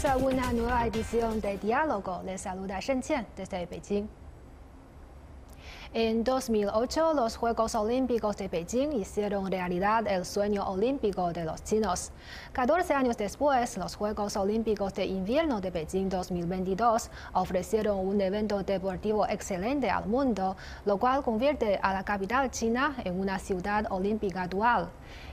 Bienvenidos 0.00 0.32
una 0.32 0.52
nueva 0.52 0.86
edición 0.86 1.40
de 1.40 1.58
Diálogo. 1.58 2.22
Les 2.24 2.42
saluda 2.42 2.78
Shen 2.78 3.02
desde 3.36 3.66
Beijing. 3.66 4.06
En 5.92 6.22
2008, 6.22 7.14
los 7.14 7.36
Juegos 7.36 7.74
Olímpicos 7.74 8.36
de 8.36 8.46
Beijing 8.46 8.92
hicieron 8.92 9.50
realidad 9.50 10.06
el 10.06 10.24
sueño 10.24 10.68
olímpico 10.68 11.32
de 11.32 11.44
los 11.44 11.64
chinos. 11.64 12.12
14 12.52 12.94
años 12.94 13.16
después, 13.16 13.76
los 13.76 13.96
Juegos 13.96 14.36
Olímpicos 14.36 14.94
de 14.94 15.06
Invierno 15.06 15.60
de 15.60 15.70
Beijing 15.70 16.10
2022 16.10 17.10
ofrecieron 17.32 18.06
un 18.06 18.20
evento 18.20 18.62
deportivo 18.62 19.26
excelente 19.26 19.90
al 19.90 20.06
mundo, 20.06 20.56
lo 20.84 20.98
cual 20.98 21.22
convierte 21.24 21.80
a 21.82 21.92
la 21.92 22.04
capital 22.04 22.50
china 22.50 22.94
en 23.04 23.18
una 23.18 23.38
ciudad 23.38 23.86
olímpica 23.90 24.46
dual. 24.46 24.90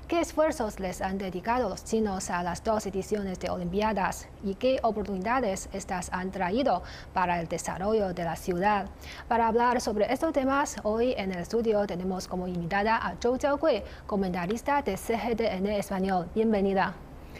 ¿Qué 0.07 0.19
esfuerzos 0.19 0.79
les 0.79 1.01
han 1.01 1.17
dedicado 1.17 1.67
los 1.67 1.83
chinos 1.83 2.29
a 2.29 2.43
las 2.43 2.63
dos 2.63 2.85
ediciones 2.85 3.39
de 3.39 3.49
Olimpiadas 3.49 4.27
y 4.43 4.53
qué 4.53 4.79
oportunidades 4.83 5.67
estas 5.73 6.11
han 6.13 6.29
traído 6.29 6.83
para 7.11 7.41
el 7.41 7.47
desarrollo 7.47 8.13
de 8.13 8.23
la 8.23 8.35
ciudad? 8.35 8.85
Para 9.27 9.47
hablar 9.47 9.81
sobre 9.81 10.13
estos 10.13 10.31
temas, 10.31 10.75
hoy 10.83 11.15
en 11.17 11.31
el 11.31 11.39
estudio 11.39 11.87
tenemos 11.87 12.27
como 12.27 12.47
invitada 12.47 12.97
a 12.97 13.15
Zhou 13.19 13.39
Jiaogui, 13.39 13.81
comentarista 14.05 14.83
de 14.83 14.95
CGTN 14.95 15.65
Español. 15.71 16.29
Bienvenida. 16.35 16.93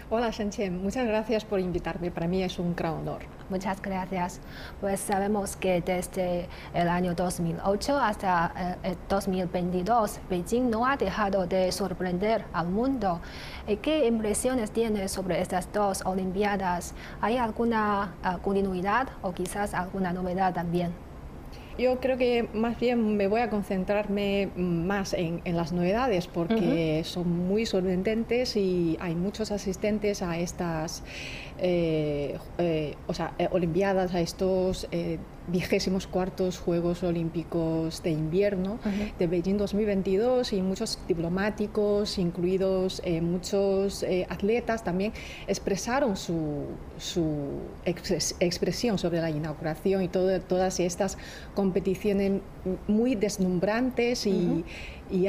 Hola 0.07 0.29
Shenchen, 0.29 0.83
muchas 0.83 1.07
gracias 1.07 1.45
por 1.45 1.59
invitarme. 1.59 2.11
Para 2.11 2.27
mí 2.27 2.43
es 2.43 2.59
un 2.59 2.75
gran 2.75 2.93
honor. 2.93 3.23
Muchas 3.49 3.81
gracias. 3.81 4.39
Pues 4.79 4.99
sabemos 4.99 5.55
que 5.55 5.81
desde 5.81 6.47
el 6.75 6.89
año 6.89 7.15
2008 7.15 7.97
hasta 7.97 8.77
el 8.83 8.95
2022, 9.09 10.19
Beijing 10.29 10.69
no 10.69 10.85
ha 10.85 10.95
dejado 10.95 11.47
de 11.47 11.71
sorprender 11.71 12.45
al 12.53 12.67
mundo. 12.67 13.19
¿Qué 13.81 14.05
impresiones 14.05 14.69
tiene 14.69 15.07
sobre 15.07 15.41
estas 15.41 15.73
dos 15.73 16.03
Olimpiadas? 16.05 16.93
¿Hay 17.19 17.37
alguna 17.37 18.13
uh, 18.23 18.39
continuidad 18.43 19.07
o 19.23 19.33
quizás 19.33 19.73
alguna 19.73 20.13
novedad 20.13 20.53
también? 20.53 21.04
Yo 21.77 21.99
creo 21.99 22.17
que 22.17 22.47
más 22.53 22.79
bien 22.79 23.17
me 23.17 23.27
voy 23.27 23.41
a 23.41 23.49
concentrarme 23.49 24.49
más 24.55 25.13
en, 25.13 25.41
las 25.45 25.73
novedades 25.73 26.27
porque 26.27 27.01
son 27.03 27.47
muy 27.47 27.65
sorprendentes 27.65 28.55
y 28.55 28.97
hay 29.01 29.13
muchos 29.15 29.51
asistentes 29.51 30.21
a 30.21 30.39
estas 30.39 31.03
eh, 31.57 32.37
eh, 32.57 32.95
o 33.07 33.13
sea, 33.13 33.33
eh, 33.37 33.47
Olimpiadas, 33.51 34.13
a 34.13 34.21
estos 34.21 34.87
vigésimos 35.47 36.07
cuartos 36.07 36.59
Juegos 36.59 37.03
Olímpicos 37.03 38.01
de 38.03 38.11
Invierno 38.11 38.79
de 39.19 39.27
Beijing 39.27 39.57
2022 39.57 40.53
y 40.53 40.61
muchos 40.61 40.99
diplomáticos, 41.07 42.17
incluidos 42.17 43.01
muchos 43.21 44.05
atletas, 44.29 44.83
también 44.83 45.13
expresaron 45.47 46.17
su, 46.17 46.65
su 46.97 47.59
expresión 47.85 48.97
sobre 48.97 49.21
la 49.21 49.29
inauguración 49.29 50.03
y 50.03 50.07
todo, 50.07 50.39
todas 50.41 50.79
estas 50.79 51.17
competiciones 51.53 52.41
muy 52.87 53.15
deslumbrantes 53.15 54.25
y, 54.25 54.63
y 55.11 55.25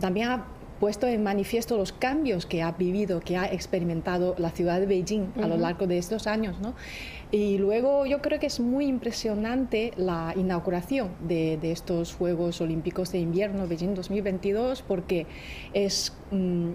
también 0.00 0.28
ha 0.28 0.46
puesto 0.80 1.06
en 1.06 1.22
manifiesto 1.22 1.76
los 1.76 1.92
cambios 1.92 2.46
que 2.46 2.62
ha 2.62 2.72
vivido, 2.72 3.20
que 3.20 3.36
ha 3.36 3.46
experimentado 3.46 4.34
la 4.38 4.50
ciudad 4.50 4.80
de 4.80 4.86
Beijing 4.86 5.32
a 5.42 5.46
lo 5.46 5.56
largo 5.56 5.86
de 5.86 5.98
estos 5.98 6.26
años. 6.26 6.58
¿no? 6.60 6.74
Y 7.30 7.58
luego 7.58 8.06
yo 8.06 8.20
creo 8.20 8.38
que 8.38 8.46
es 8.46 8.60
muy 8.60 8.86
impresionante 8.86 9.92
la 9.96 10.32
inauguración 10.36 11.10
de, 11.20 11.58
estos 11.62 12.14
Juegos 12.14 12.60
Olímpicos 12.60 13.10
de 13.12 13.18
Invierno 13.18 13.66
Beijing 13.66 13.94
2022 13.94 14.82
porque 14.82 15.26
es, 15.72 16.12
mm, 16.30 16.70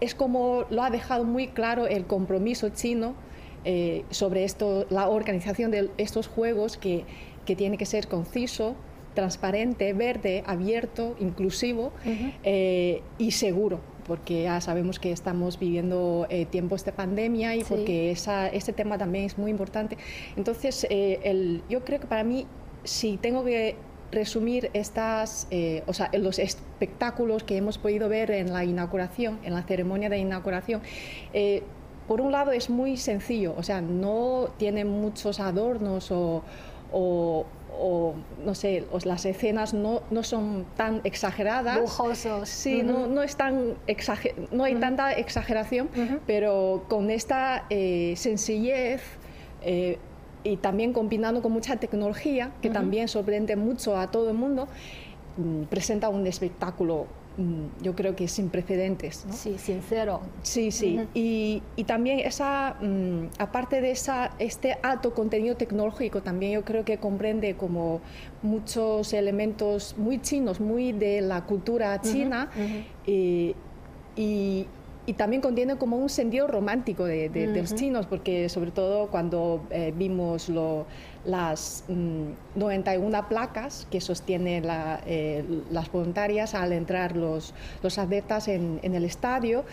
es 0.00 0.14
como 0.14 0.64
lo 0.70 0.82
ha 0.82 0.90
dejado 0.90 1.24
muy 1.24 1.48
claro 1.48 1.86
el 1.86 2.06
compromiso 2.06 2.70
chino 2.70 3.14
eh, 3.64 4.04
sobre 4.10 4.44
esto, 4.44 4.86
la 4.88 5.08
organización 5.08 5.70
de 5.70 5.90
estos 5.98 6.28
Juegos 6.28 6.78
que, 6.78 7.04
que 7.44 7.56
tiene 7.56 7.76
que 7.76 7.84
ser 7.84 8.08
conciso, 8.08 8.74
transparente, 9.14 9.92
verde, 9.92 10.42
abierto, 10.46 11.16
inclusivo 11.20 11.92
eh, 12.44 13.02
y 13.18 13.32
seguro 13.32 13.80
porque 14.06 14.42
ya 14.42 14.60
sabemos 14.60 14.98
que 14.98 15.12
estamos 15.12 15.60
viviendo 15.60 16.26
eh, 16.30 16.44
tiempos 16.44 16.84
de 16.84 16.90
pandemia 16.90 17.54
y 17.54 17.62
porque 17.62 18.10
esa, 18.10 18.48
este 18.48 18.72
tema 18.72 18.98
también 18.98 19.26
es 19.26 19.38
muy 19.38 19.52
importante. 19.52 19.98
Entonces, 20.36 20.84
eh, 20.90 21.20
el, 21.22 21.62
yo 21.68 21.84
creo 21.84 22.00
que 22.00 22.08
para 22.08 22.24
mí, 22.24 22.44
si 22.82 23.18
tengo 23.18 23.44
que 23.44 23.76
resumir 24.10 24.68
estas, 24.72 25.46
o 25.86 25.92
sea, 25.92 26.10
los 26.14 26.40
espectáculos 26.40 27.44
que 27.44 27.56
hemos 27.56 27.78
podido 27.78 28.08
ver 28.08 28.32
en 28.32 28.52
la 28.52 28.64
inauguración, 28.64 29.38
en 29.44 29.54
la 29.54 29.62
ceremonia 29.62 30.08
de 30.08 30.18
inauguración, 30.18 30.82
por 32.08 32.20
un 32.20 32.32
lado 32.32 32.50
es 32.50 32.68
muy 32.68 32.96
sencillo, 32.96 33.54
o 33.56 33.62
sea, 33.62 33.80
no 33.80 34.48
tiene 34.56 34.84
muchos 34.84 35.38
adornos 35.38 36.10
o, 36.10 36.42
o 36.90 37.46
no 38.44 38.54
sé, 38.54 38.84
las 39.04 39.24
escenas 39.24 39.74
no, 39.74 40.02
no 40.10 40.22
son 40.22 40.66
tan 40.76 41.00
exageradas. 41.04 41.78
Lujosos. 41.80 42.48
Sí, 42.48 42.82
no, 42.82 43.06
no, 43.06 43.22
es 43.22 43.36
tan 43.36 43.74
no 44.52 44.64
hay 44.64 44.74
tanta 44.76 45.12
exageración, 45.12 45.88
pero 46.26 46.84
con 46.88 47.10
esta 47.10 47.64
eh, 47.70 48.14
sencillez 48.16 49.02
eh, 49.62 49.98
y 50.42 50.56
también 50.56 50.92
combinando 50.92 51.42
con 51.42 51.52
mucha 51.52 51.76
tecnología, 51.76 52.52
que 52.62 52.70
también 52.70 53.08
sorprende 53.08 53.56
mucho 53.56 53.96
a 53.96 54.10
todo 54.10 54.30
el 54.30 54.36
mundo, 54.36 54.68
mm, 55.36 55.64
presenta 55.64 56.08
un 56.08 56.26
espectáculo 56.26 57.06
yo 57.82 57.94
creo 57.94 58.16
que 58.16 58.28
sin 58.28 58.48
precedentes. 58.48 59.24
Sí, 59.30 59.58
sincero. 59.58 60.20
Sí, 60.42 60.70
sí. 60.70 61.00
y, 61.14 61.62
y, 61.76 61.84
también 61.84 62.20
esa, 62.20 62.76
mm, 62.80 63.26
aparte 63.38 63.80
de 63.80 63.90
esa, 63.90 64.32
este 64.38 64.78
alto 64.82 65.14
contenido 65.14 65.56
tecnológico, 65.56 66.22
también 66.22 66.52
yo 66.52 66.64
creo 66.64 66.84
que 66.84 66.98
comprende 66.98 67.54
como 67.56 68.00
muchos 68.42 69.12
elementos 69.12 69.94
muy 69.96 70.20
chinos, 70.20 70.60
muy 70.60 70.92
de 70.92 71.20
la 71.20 71.44
cultura 71.44 72.00
china. 72.00 72.50
y, 73.06 73.54
y 75.10 75.14
también 75.14 75.42
contiene 75.42 75.76
como 75.76 75.96
un 75.96 76.08
sentido 76.08 76.46
romántico 76.46 77.04
de, 77.04 77.50
los 77.52 77.74
chinos, 77.74 78.06
porque 78.06 78.48
sobre 78.48 78.70
todo 78.70 79.08
cuando 79.08 79.62
eh, 79.70 79.92
vimos 79.96 80.48
lo, 80.48 80.86
las 81.24 81.84
91 81.88 83.22
mm, 83.22 83.28
placas 83.28 83.86
que 83.90 84.00
sostienen 84.00 84.64
eh, 85.06 85.44
las 85.70 85.90
voluntarias 85.92 86.54
al 86.54 86.72
entrar 86.72 87.16
los, 87.16 87.54
los 87.82 87.98
atletas 87.98 88.48
en, 88.48 88.80
en 88.82 88.94
el 88.94 89.04
estadio, 89.04 89.64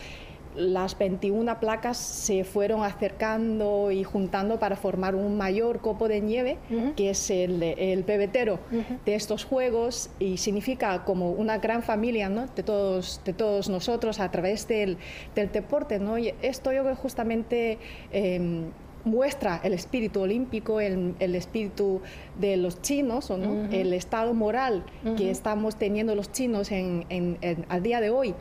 las 0.58 0.98
21 0.98 1.60
placas 1.60 1.98
se 1.98 2.44
fueron 2.44 2.84
acercando 2.84 3.92
y 3.92 4.04
juntando 4.04 4.60
para 4.60 4.76
formar 4.76 5.16
un 5.16 5.38
mayor 5.38 5.80
copo 5.80 6.08
de 6.08 6.20
nieve, 6.20 6.58
que 6.96 7.12
es 7.12 7.30
el, 7.30 7.62
el 7.62 8.04
pebetero 8.04 8.60
de 9.06 9.16
estos 9.16 9.46
juegos 9.46 10.10
y 10.20 10.38
significa 10.38 11.06
como 11.06 11.32
una 11.32 11.60
gran 11.60 11.84
familia 11.84 12.28
¿no? 12.28 12.48
de, 12.48 12.64
todos, 12.64 13.22
de 13.24 13.34
todos 13.34 13.70
nosotros 13.70 14.20
a 14.20 14.32
través 14.32 14.68
del, 14.68 14.98
del 15.36 15.52
deporte. 15.52 16.00
¿no? 16.00 16.18
Y 16.18 16.34
esto 16.42 16.72
yo 16.74 16.84
creo 16.84 16.96
justamente... 16.96 17.78
Em, 18.12 18.72
muestra 19.08 19.60
el 19.64 19.74
espíritu 19.74 20.22
olímpico, 20.22 20.80
el, 20.80 21.16
el, 21.20 21.36
espíritu 21.36 22.02
de 22.40 22.58
los 22.58 22.82
chinos, 22.82 23.32
¿o 23.32 23.38
no? 23.38 23.66
el 23.72 23.94
estado 23.94 24.34
moral 24.34 24.84
que 25.18 25.32
estamos 25.32 25.78
teniendo 25.78 26.16
los 26.16 26.32
chinos 26.32 26.72
en, 26.72 27.06
en, 27.10 27.38
al 27.70 27.82
día 27.82 28.02
de 28.02 28.10
hoy. 28.10 28.36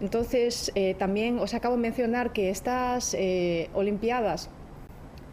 Entonces, 0.00 0.72
eh, 0.74 0.94
también 0.98 1.38
os 1.38 1.54
acabo 1.54 1.76
de 1.76 1.80
mencionar 1.80 2.32
que 2.32 2.50
estas 2.50 3.14
eh, 3.14 3.70
Olimpiadas, 3.72 4.50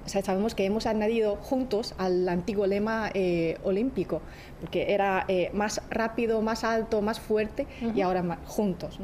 sabemos 0.06 0.56
que 0.56 0.66
hemos 0.66 0.86
añadido 0.86 1.36
juntos 1.36 1.94
al 1.98 2.28
antiguo 2.28 2.66
lema 2.66 3.12
eh, 3.14 3.58
olímpico, 3.64 4.22
porque 4.60 4.94
era 4.94 5.26
más 5.54 5.82
rápido, 5.90 6.42
más 6.42 6.64
alto, 6.64 7.02
más 7.02 7.20
fuerte 7.20 7.68
y 7.96 8.02
ahora 8.02 8.24
más, 8.24 8.40
juntos. 8.46 9.00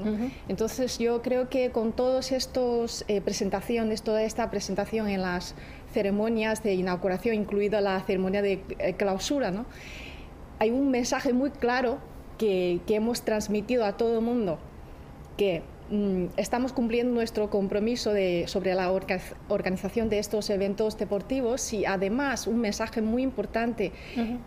Entonces, 0.47 0.97
yo 0.97 1.21
creo 1.21 1.47
que 1.50 1.69
con 1.69 1.94
todas 1.94 2.31
estas 2.31 3.06
presentaciones, 3.24 4.01
toda 4.01 4.24
esta 4.24 4.50
presentación 4.50 5.07
en 5.07 5.21
las 5.21 5.56
ceremonias 5.94 6.63
de 6.63 6.74
inauguración, 6.74 7.36
incluida 7.36 7.81
la 7.81 8.00
ceremonia 8.01 8.42
de 8.42 8.59
clausura, 8.97 9.51
¿no? 9.51 9.65
hay 10.59 10.71
un 10.71 10.92
mensaje 10.92 11.33
muy 11.33 11.51
claro 11.51 12.00
que, 12.38 12.81
que 12.86 12.95
hemos 12.95 13.21
transmitido 13.21 13.86
a 13.86 13.97
todo 13.97 14.19
el 14.19 14.25
mundo 14.25 14.59
que 15.38 15.63
estamos 16.36 16.74
cumpliendo 16.74 17.14
nuestro 17.14 17.50
compromiso 17.50 18.12
de, 18.12 18.46
sobre 18.48 18.74
la 18.74 18.92
organización 19.50 20.10
de 20.10 20.20
estos 20.20 20.50
eventos 20.50 20.98
deportivos 20.98 21.74
y 21.74 21.86
además 21.86 22.48
un 22.48 22.60
mensaje 22.60 23.02
muy 23.02 23.22
importante 23.22 23.92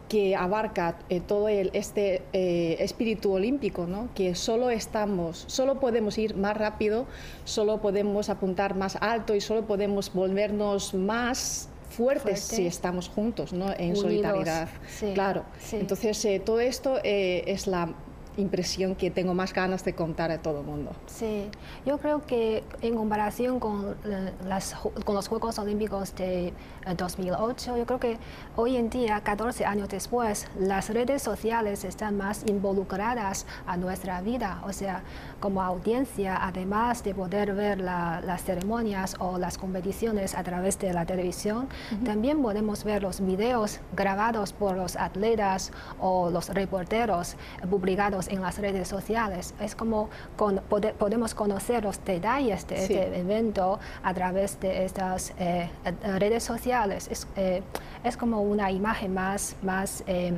que 0.08 0.34
abarca 0.34 0.98
eh, 1.08 1.20
todo 1.20 1.48
el, 1.48 1.70
este 1.74 2.22
eh, 2.32 2.76
espíritu 2.80 3.32
olímpico, 3.32 3.86
¿no? 3.86 4.08
que 4.14 4.34
solo 4.34 4.70
estamos, 4.70 5.44
solo 5.46 5.78
podemos 5.78 6.18
ir 6.18 6.36
más 6.36 6.56
rápido, 6.56 7.06
solo 7.44 7.80
podemos 7.80 8.30
apuntar 8.30 8.74
más 8.74 8.96
alto 8.96 9.34
y 9.34 9.40
solo 9.40 9.66
podemos 9.66 10.12
volvernos 10.12 10.94
más 10.94 11.68
fuertes 11.90 12.40
si 12.40 12.66
estamos 12.66 13.08
juntos, 13.08 13.52
¿no? 13.52 13.72
en 13.76 13.94
solidaridad. 13.96 14.68
Claro. 15.14 15.44
Entonces, 15.72 16.24
eh, 16.24 16.40
todo 16.44 16.60
esto 16.60 16.98
es 17.02 17.66
la 17.66 17.94
impresión 18.38 18.94
que 18.94 19.10
tengo 19.10 19.34
más 19.34 19.52
ganas 19.52 19.84
de 19.84 19.94
contar 19.94 20.30
a 20.30 20.38
todo 20.38 20.60
el 20.60 20.66
mundo. 20.66 20.92
Sí, 21.06 21.50
yo 21.84 21.98
creo 21.98 22.24
que 22.24 22.64
en 22.80 22.96
comparación 22.96 23.60
con, 23.60 23.96
eh, 24.04 24.32
las, 24.46 24.74
con 25.04 25.14
los 25.14 25.28
Juegos 25.28 25.58
Olímpicos 25.58 26.14
de 26.14 26.52
2008, 26.96 27.74
eh, 27.74 27.78
yo 27.78 27.86
creo 27.86 28.00
que 28.00 28.18
hoy 28.56 28.76
en 28.76 28.90
día, 28.90 29.20
14 29.20 29.64
años 29.66 29.88
después, 29.88 30.46
las 30.58 30.88
redes 30.90 31.22
sociales 31.22 31.84
están 31.84 32.16
más 32.16 32.44
involucradas 32.46 33.46
a 33.66 33.76
nuestra 33.76 34.20
vida. 34.22 34.62
O 34.64 34.72
sea, 34.72 35.02
como 35.40 35.62
audiencia, 35.62 36.38
además 36.40 37.02
de 37.02 37.14
poder 37.14 37.54
ver 37.54 37.80
las 37.80 38.42
ceremonias 38.44 39.16
o 39.18 39.38
las 39.38 39.58
competiciones 39.58 40.34
a 40.34 40.42
través 40.42 40.78
de 40.78 40.92
la 40.92 41.04
televisión, 41.04 41.68
también 42.04 42.40
podemos 42.40 42.84
ver 42.84 43.02
los 43.02 43.20
videos 43.20 43.80
grabados 43.94 44.52
por 44.52 44.76
los 44.76 44.96
atletas 44.96 45.72
o 46.00 46.30
los 46.30 46.48
reporteros 46.50 47.36
publicados 47.68 48.27
en 48.28 48.42
las 48.42 48.58
redes 48.58 48.88
sociales. 48.88 49.54
Es 49.60 49.74
como 49.74 50.08
podemos 50.36 51.34
conocer 51.34 51.84
los 51.84 52.04
detalles 52.04 52.66
de 52.66 52.82
este 52.82 53.18
evento 53.18 53.78
a 54.02 54.14
través 54.14 54.60
de 54.60 54.84
estas 54.84 55.32
eh, 55.38 55.70
redes 56.18 56.44
sociales. 56.44 57.08
Es, 57.10 57.26
eh, 57.36 57.62
es, 58.04 58.16
como 58.16 58.42
una 58.42 58.70
imagen 58.70 59.14
más, 59.14 59.56
más 59.62 60.02
em, 60.06 60.36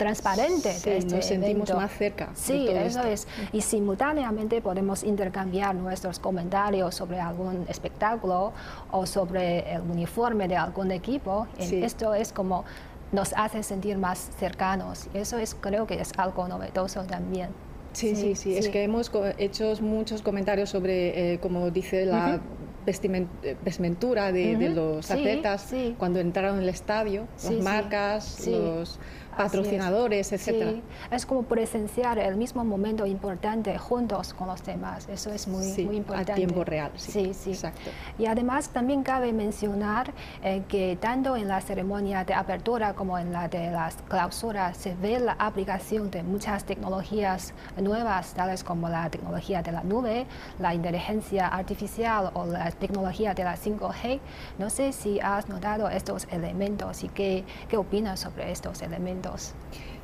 transparente 0.00 0.72
sí, 0.72 0.90
este 0.90 1.14
nos 1.14 1.24
sentimos 1.26 1.74
más 1.74 1.92
cerca. 1.92 2.30
Sí, 2.34 2.68
eso 2.68 3.02
es. 3.02 3.28
Y 3.52 3.60
simultáneamente 3.60 4.62
podemos 4.62 5.04
intercambiar 5.04 5.74
nuestros 5.74 6.18
comentarios 6.18 6.94
sobre 6.94 7.20
algún 7.20 7.66
espectáculo 7.68 8.52
o 8.90 9.04
sobre 9.04 9.74
el 9.74 9.82
uniforme 9.82 10.48
de 10.48 10.56
algún 10.56 10.90
equipo. 10.90 11.46
Esto 11.58 12.14
es 12.14 12.32
como 12.32 12.64
nos 13.12 13.32
hace 13.34 13.62
sentir 13.62 13.98
más 13.98 14.30
cercanos. 14.38 15.08
Eso 15.14 15.38
es, 15.38 15.54
creo 15.54 15.86
que 15.86 16.00
es 16.00 16.12
algo 16.16 16.46
novedoso 16.48 17.04
también. 17.04 17.50
Sí, 17.92 18.14
sí, 18.14 18.36
sí, 18.36 18.56
Es 18.56 18.68
que 18.68 18.84
hemos 18.84 19.10
hecho 19.38 19.72
muchos 19.80 20.22
comentarios 20.22 20.70
sobre, 20.70 21.32
eh, 21.32 21.40
como 21.40 21.70
dice 21.70 22.06
la 22.06 22.40
vestimenta 22.86 24.32
de, 24.32 24.70
los 24.74 25.10
atletas 25.10 25.72
cuando 25.98 26.20
entraron 26.20 26.56
en 26.56 26.62
el 26.62 26.68
estadio, 26.68 27.26
las 27.42 27.52
marcas, 27.62 28.46
los 28.46 28.98
patrocinadores, 29.44 30.32
etcétera. 30.32 30.72
Es 31.10 31.26
como 31.26 31.42
presenciar 31.42 32.18
el 32.18 32.36
mismo 32.36 32.64
momento 32.64 33.06
importante 33.06 33.76
juntos 33.78 34.34
con 34.34 34.48
los 34.48 34.64
demás. 34.64 35.08
Eso 35.08 35.30
es 35.30 35.48
muy, 35.48 35.66
muy 35.84 35.96
importante. 35.96 36.32
A 36.32 36.34
tiempo 36.34 36.64
real. 36.64 36.90
Sí, 36.96 37.32
sí. 37.34 37.50
Exacto. 37.50 37.90
Y 38.18 38.26
además 38.26 38.70
también 38.70 39.02
cabe 39.02 39.32
mencionar 39.32 40.12
eh, 40.42 40.62
que 40.68 40.96
tanto 41.00 41.36
en 41.36 41.48
la 41.48 41.60
ceremonia 41.60 42.24
de 42.24 42.34
apertura 42.34 42.94
como 42.94 43.18
en 43.18 43.32
la 43.32 43.48
de 43.48 43.70
las 43.70 43.96
clausuras 44.08 44.76
se 44.76 44.94
ve 44.94 45.18
la 45.18 45.32
aplicación 45.38 46.10
de 46.10 46.22
muchas 46.22 46.64
tecnologías 46.64 47.52
nuevas, 47.80 48.34
tales 48.34 48.64
como 48.64 48.88
la 48.88 49.08
tecnología 49.10 49.62
de 49.62 49.72
la 49.72 49.82
nube, 49.82 50.26
la 50.58 50.74
inteligencia 50.74 51.48
artificial 51.48 52.30
o 52.34 52.46
la 52.46 52.70
tecnología 52.70 53.34
de 53.34 53.44
la 53.44 53.56
5G. 53.56 54.20
No 54.58 54.70
sé 54.70 54.92
si 54.92 55.20
has 55.20 55.48
notado 55.48 55.88
estos 55.88 56.26
elementos 56.30 57.04
y 57.04 57.08
qué, 57.08 57.44
qué 57.68 57.76
opinas 57.76 58.20
sobre 58.20 58.50
estos 58.50 58.82
elementos. 58.82 59.29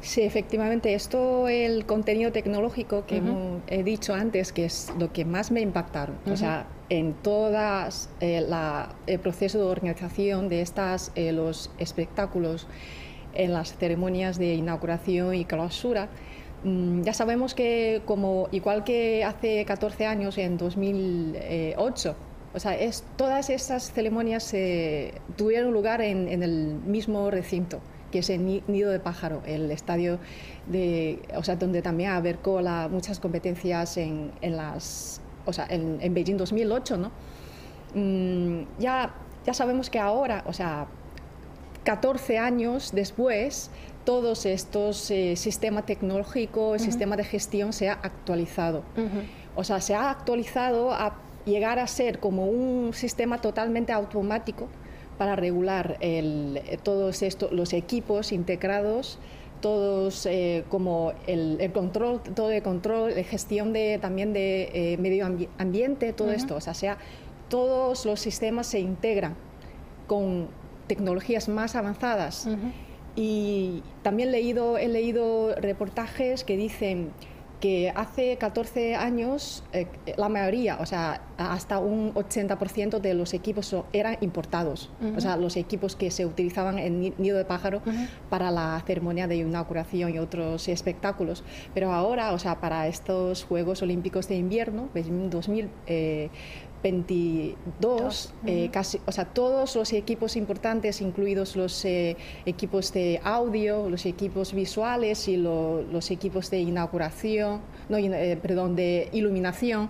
Sí, 0.01 0.23
efectivamente, 0.23 0.95
esto, 0.95 1.49
el 1.49 1.85
contenido 1.85 2.31
tecnológico 2.31 3.07
que 3.07 3.21
he 3.67 3.83
dicho 3.83 4.15
antes, 4.15 4.53
que 4.53 4.67
es 4.67 4.93
lo 4.99 5.13
que 5.13 5.25
más 5.25 5.51
me 5.51 5.61
impactaron. 5.61 6.17
O 6.31 6.37
sea, 6.37 6.67
en 6.91 7.15
todas 7.15 8.09
eh, 8.21 8.47
el 9.07 9.19
proceso 9.19 9.59
de 9.59 9.65
organización 9.65 10.49
de 10.49 10.61
estas, 10.63 11.11
eh, 11.17 11.33
los 11.33 11.73
espectáculos, 11.79 12.69
en 13.35 13.53
las 13.53 13.77
ceremonias 13.77 14.39
de 14.39 14.55
inauguración 14.55 15.35
y 15.35 15.45
clausura, 15.45 16.09
mm, 16.63 17.03
ya 17.03 17.13
sabemos 17.13 17.55
que 17.55 18.03
como 18.05 18.49
igual 18.53 18.85
que 18.85 19.25
hace 19.25 19.65
14 19.65 20.07
años, 20.07 20.39
en 20.39 20.57
2008, 20.57 22.17
o 22.55 22.61
sea, 22.61 22.79
es, 22.79 23.05
todas 23.17 23.51
estas 23.51 23.93
ceremonias 23.93 24.55
tuvieron 25.37 25.73
lugar 25.73 26.01
en, 26.01 26.29
en 26.29 26.43
el 26.45 26.77
mismo 26.87 27.31
recinto 27.31 27.81
que 28.11 28.21
es 28.21 28.31
el 28.31 28.45
Nido 28.45 28.91
de 28.91 29.01
Pájaro, 29.01 29.43
el 29.47 29.71
estadio 29.71 30.19
de, 30.67 31.23
o 31.35 31.43
sea, 31.43 31.57
donde 31.57 31.83
también 31.83 32.11
abarcó 32.11 32.61
la, 32.61 32.89
muchas 32.89 33.21
competencias 33.21 33.97
en, 33.97 34.33
en 34.41 34.57
las, 34.57 35.21
o 35.45 35.53
sea, 35.53 35.67
en, 35.69 35.99
en, 36.01 36.15
Beijing 36.15 36.37
2008, 36.37 36.97
¿no? 36.97 37.11
Mm, 37.95 38.67
ya, 38.79 39.15
ya 39.45 39.55
sabemos 39.55 39.91
que 39.91 39.99
ahora, 39.99 40.45
o 40.47 40.53
sea, 40.53 40.87
14 41.85 42.39
años 42.39 42.91
después, 42.93 43.71
todos 44.05 44.47
estos 44.47 45.11
eh, 45.11 45.37
sistemas 45.37 45.87
tecnológicos, 45.87 46.75
el 46.75 46.81
sistema 46.81 47.17
de 47.17 47.25
gestión 47.25 47.73
se 47.73 47.89
ha 47.89 47.95
actualizado. 47.95 48.83
O 49.55 49.65
sea, 49.65 49.81
se 49.81 49.95
ha 49.95 50.11
actualizado 50.11 50.93
a 50.93 51.17
llegar 51.45 51.79
a 51.79 51.87
ser 51.87 52.19
como 52.19 52.47
un 52.47 52.93
sistema 52.93 53.41
totalmente 53.41 53.93
automático 53.93 54.69
para 55.19 55.37
regular 55.37 55.97
el, 56.01 56.61
todos 56.83 57.23
estos, 57.23 57.53
los 57.53 57.73
equipos 57.73 58.33
integrados, 58.33 59.19
todos 59.61 60.27
eh, 60.27 60.65
como 60.69 61.13
el, 61.27 61.71
control, 61.73 62.21
todo 62.21 62.51
el 62.51 62.63
control, 62.63 63.15
la 63.15 63.23
gestión 63.25 63.73
de, 63.73 63.99
también 64.01 64.33
de 64.33 64.71
eh, 64.73 64.97
medio 64.99 65.27
ambiente, 65.59 66.13
todo 66.13 66.33
esto, 66.33 66.57
o 66.57 66.61
sea, 66.61 66.99
todos 67.49 68.05
los 68.05 68.21
sistemas 68.21 68.67
se 68.67 68.81
integran 68.81 69.35
con 70.07 70.49
tecnologías 70.87 71.49
más 71.49 71.75
avanzadas. 71.77 72.49
Y 73.17 73.83
también 74.03 74.31
leído, 74.31 74.77
he 74.77 74.89
leído 74.89 75.55
reportajes 75.55 76.45
que 76.45 76.57
dicen 76.57 77.13
que 77.61 77.91
hace 77.97 78.37
14 78.37 78.95
años 78.95 79.65
eh, 79.73 79.87
la 80.17 80.29
mayoría, 80.29 80.77
o 80.81 80.87
sea, 80.87 81.23
hasta 81.37 81.79
un 81.79 82.15
80% 82.15 83.01
de 83.01 83.15
los 83.15 83.35
equipos 83.35 83.75
eran 83.93 84.17
importados, 84.21 84.91
o 85.17 85.21
sea, 85.21 85.37
los 85.37 85.57
equipos 85.57 85.97
que 85.97 86.11
se 86.11 86.27
utilizaban 86.27 86.79
en 86.79 87.15
Nido 87.19 87.37
de 87.37 87.45
Pájaro 87.45 87.83
para 88.31 88.51
la 88.51 88.83
ceremonia 88.87 89.27
de 89.27 89.37
inauguración 89.37 90.15
y 90.15 90.19
otros 90.19 90.69
espectáculos. 90.69 91.45
Pero 91.75 91.93
ahora, 91.93 92.33
o 92.33 92.39
sea, 92.39 92.61
para 92.61 92.89
estos 92.89 93.45
Juegos 93.45 93.83
Olímpicos 93.83 94.29
de 94.29 94.37
Invierno, 94.37 94.89
2000, 94.95 95.69
22, 96.83 98.33
eh, 98.47 98.69
casi, 98.73 99.01
o 99.07 99.13
sea, 99.13 99.25
todos 99.25 99.75
los 99.75 99.93
equipos 99.93 100.37
importantes, 100.37 101.01
incluidos 101.01 101.57
los 101.57 101.85
eh, 101.85 102.17
equipos 102.45 102.93
de 102.93 103.21
audio, 103.25 103.89
los 103.91 104.07
equipos 104.07 104.53
visuales 104.53 105.27
y 105.29 105.37
los 105.37 106.11
equipos 106.11 106.51
de 106.51 106.61
inauguración, 106.61 107.61
no, 107.89 107.97
eh, 107.97 108.39
perdón, 108.41 108.77
de 108.77 109.09
iluminación, 109.13 109.89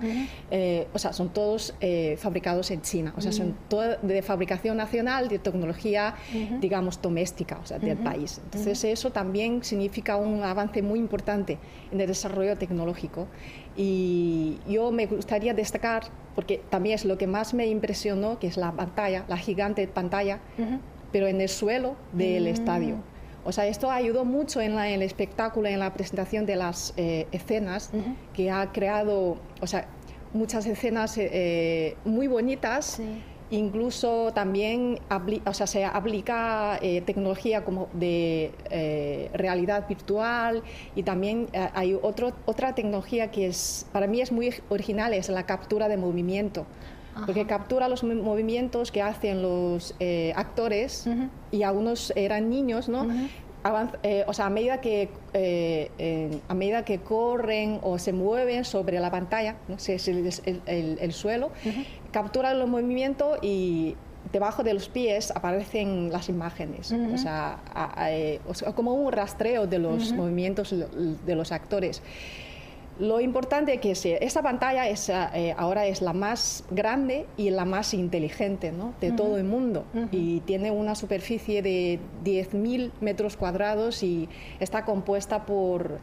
o 0.93 0.99
sea, 0.99 1.13
son 1.13 1.31
todos 1.37 1.75
fabricados 2.17 2.71
en 2.71 2.81
China, 2.81 3.13
o 3.15 3.21
sea, 3.21 3.31
son 3.31 3.55
todo 3.69 3.99
de 4.01 4.23
fabricación 4.23 4.79
nacional, 4.79 5.29
de 5.29 5.39
tecnología, 5.39 6.15
digamos, 6.61 7.03
doméstica, 7.03 7.59
o 7.63 7.67
sea, 7.67 7.79
del 7.79 7.99
país. 7.99 8.41
Entonces, 8.43 8.83
eso 8.85 9.11
también 9.11 9.63
significa 9.63 10.17
un 10.17 10.43
avance 10.43 10.81
muy 10.81 10.99
importante 10.99 11.59
en 11.93 12.01
el 12.01 12.07
desarrollo 12.07 12.57
tecnológico. 12.57 13.27
Y 13.77 14.57
yo 14.67 14.91
me 14.93 15.05
gustaría 15.05 15.53
destacar, 15.53 16.05
porque 16.35 16.63
también 16.71 16.95
es 16.95 17.05
lo 17.05 17.19
que 17.19 17.27
más 17.27 17.53
me 17.53 17.67
impresionó, 17.67 18.39
que 18.39 18.47
es 18.47 18.57
la 18.57 18.73
pantalla, 18.73 19.27
la 19.29 19.37
gigante 19.37 19.87
pantalla, 19.89 20.41
pero 21.13 21.27
en 21.27 21.43
el 21.43 21.51
suelo 21.51 21.97
del 22.15 22.45
mm. 22.45 22.49
estadio. 22.49 22.97
O 23.45 23.53
sea, 23.53 23.67
esto 23.67 23.91
ayudó 23.91 24.25
mucho 24.25 24.61
en, 24.61 24.77
el 24.79 25.03
espectáculo, 25.03 25.69
en 25.69 25.79
la 25.79 25.93
presentación 25.93 26.47
de 26.47 26.57
las 26.57 26.95
eh, 26.97 27.29
escenas, 27.31 27.91
que 28.35 28.51
ha 28.51 28.73
creado, 28.73 29.37
o 29.61 29.67
sea, 29.67 29.87
muchas 30.37 30.67
escenas 30.67 31.17
eh, 31.19 31.29
eh, 31.33 31.97
muy 32.05 32.27
bonitas. 32.27 33.01
Incluso 33.51 34.33
también 34.35 34.99
o 35.45 35.55
sea, 35.55 35.69
se 35.69 35.85
aplica 35.85 36.81
eh, 36.83 37.01
tecnología 37.03 37.65
como 37.65 37.89
de 37.93 38.51
eh, 38.71 39.31
realidad 39.35 39.87
virtual 39.87 40.65
y 40.97 41.05
también 41.05 41.47
eh, 41.53 41.69
hay 41.73 41.97
otro, 42.03 42.33
otra 42.45 42.75
tecnología 42.75 43.31
que 43.31 43.47
es, 43.47 43.87
para 43.93 44.09
mí 44.09 44.21
es 44.21 44.33
muy 44.33 44.53
original, 44.69 45.15
es 45.15 45.29
la 45.29 45.47
captura 45.47 45.89
de 45.89 45.97
movimiento. 45.97 46.67
Porque 47.25 47.47
captura 47.47 47.89
los 47.89 48.05
movimientos 48.05 48.93
que 48.93 49.01
hacen 49.01 49.41
los 49.41 49.95
actores 50.35 51.09
y 51.51 51.63
algunos 51.63 52.13
eran 52.15 52.51
niños, 52.51 52.91
¿no? 52.91 53.07
O 54.27 54.33
sea, 54.33 54.47
a 54.47 54.51
medida 54.51 54.81
que 54.81 55.09
a 56.49 56.55
medida 56.55 56.85
que 56.85 56.99
corren 57.01 57.81
o 57.83 57.99
se 57.99 58.13
mueven 58.13 58.65
sobre 58.65 59.01
la 59.01 59.11
pantalla, 59.11 59.57
¿no? 59.69 59.77
el, 59.87 60.99
el, 61.01 61.13
suelo, 61.13 61.51
captura 62.13 62.55
los 62.55 62.69
movimientos 62.69 63.39
y 63.43 63.97
debajo 64.33 64.63
de 64.63 64.75
los 64.75 64.89
pies 64.89 65.31
aparecen 65.31 66.11
las 66.13 66.29
imágenes, 66.29 66.93
o, 66.93 67.19
sea, 67.19 67.59
eh, 68.09 68.41
como 68.75 68.95
un 68.95 69.13
rastreo 69.13 69.67
de 69.67 69.79
los 69.79 70.13
movimientos 70.13 70.75
de 71.27 71.35
los 71.35 71.53
actores. 71.53 72.03
Lo 72.99 73.21
importante 73.21 73.75
es 73.75 74.01
que 74.01 74.19
esa 74.21 74.43
pantalla 74.43 74.89
es, 74.89 75.11
eh, 75.11 75.55
ahora 75.59 75.87
es 75.87 76.01
la 76.01 76.15
más 76.15 76.65
grande 76.71 77.27
y 77.37 77.51
la 77.51 77.67
más 77.67 77.93
inteligente 77.93 78.73
de 79.01 79.13
todo 79.13 79.37
el 79.37 79.45
mundo. 79.45 79.85
Y 80.13 80.41
tiene 80.41 80.71
una 80.71 80.95
superficie 80.95 81.61
de 81.61 81.99
10.000 82.25 82.93
metros 83.01 83.37
cuadrados 83.37 84.03
y 84.03 84.29
está 84.61 84.85
compuesta 84.85 85.45
por 85.45 85.99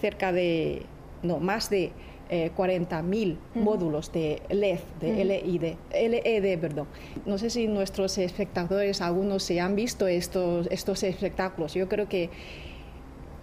cerca 0.00 0.32
de 0.32 0.82
no, 1.22 1.38
más 1.38 1.68
de 1.68 1.92
40.000 2.30 3.36
módulos 3.54 4.12
de 4.12 4.42
LED, 4.48 4.80
de 5.00 5.24
LED, 5.24 5.76
LED, 5.92 6.58
perdón. 6.58 6.86
No 7.26 7.36
sé 7.38 7.50
si 7.50 7.66
nuestros 7.66 8.16
espectadores, 8.18 9.00
algunos 9.02 9.42
se 9.42 9.60
han 9.60 9.76
visto 9.76 10.06
estos, 10.06 10.66
estos 10.70 11.02
espectáculos. 11.02 11.74
Yo 11.74 11.88
creo 11.88 12.08
que 12.08 12.30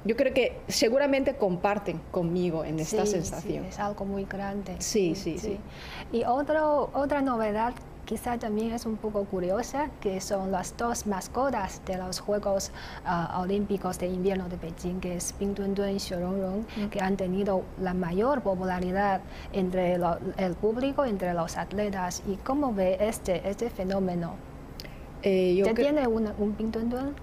yo 0.06 0.16
creo 0.16 0.34
que 0.34 0.58
seguramente 0.68 1.36
comparten 1.36 2.00
conmigo 2.12 2.64
en 2.64 2.80
esta 2.80 3.06
sensación. 3.08 3.64
Sí, 3.64 3.70
es 3.70 3.80
algo 3.80 4.06
muy 4.06 4.26
grande. 4.26 4.76
Sí, 4.80 5.16
sí, 5.16 5.40
sí. 5.40 5.58
Y 6.12 6.24
otro, 6.24 6.92
otra 6.94 7.22
novedad 7.22 7.74
quizá 8.06 8.38
también 8.38 8.72
es 8.72 8.86
un 8.86 8.98
poco 8.98 9.26
curiosa, 9.26 9.90
que 10.00 10.22
son 10.22 10.52
las 10.52 10.78
dos 10.78 11.08
mascotas 11.08 11.82
de 11.86 11.98
los 11.98 12.20
Juegos 12.20 12.72
ah, 13.04 13.40
Olímpicos 13.42 13.98
de 13.98 14.06
Invierno 14.06 14.48
de 14.48 14.58
Beijing, 14.58 15.00
que 15.00 15.16
es 15.16 15.34
Pingduenduen 15.34 15.96
y 15.96 16.00
Xiaorong, 16.00 16.66
que 16.92 17.02
han 17.02 17.18
tenido 17.18 17.64
la 17.82 17.96
mayor 17.96 18.42
popularidad 18.42 19.22
entre 19.54 19.96
el 19.96 20.54
público, 20.54 21.04
entre 21.04 21.34
los 21.34 21.58
atletas. 21.58 22.22
¿Y 22.28 22.36
cómo 22.36 22.74
ve 22.74 22.98
este, 23.00 23.50
este 23.50 23.72
fenómeno? 23.72 24.36
Eh, 25.24 25.56
yo 25.56 25.74
tiene 25.74 26.08
un 26.08 26.54
Pingduenduen? 26.56 27.16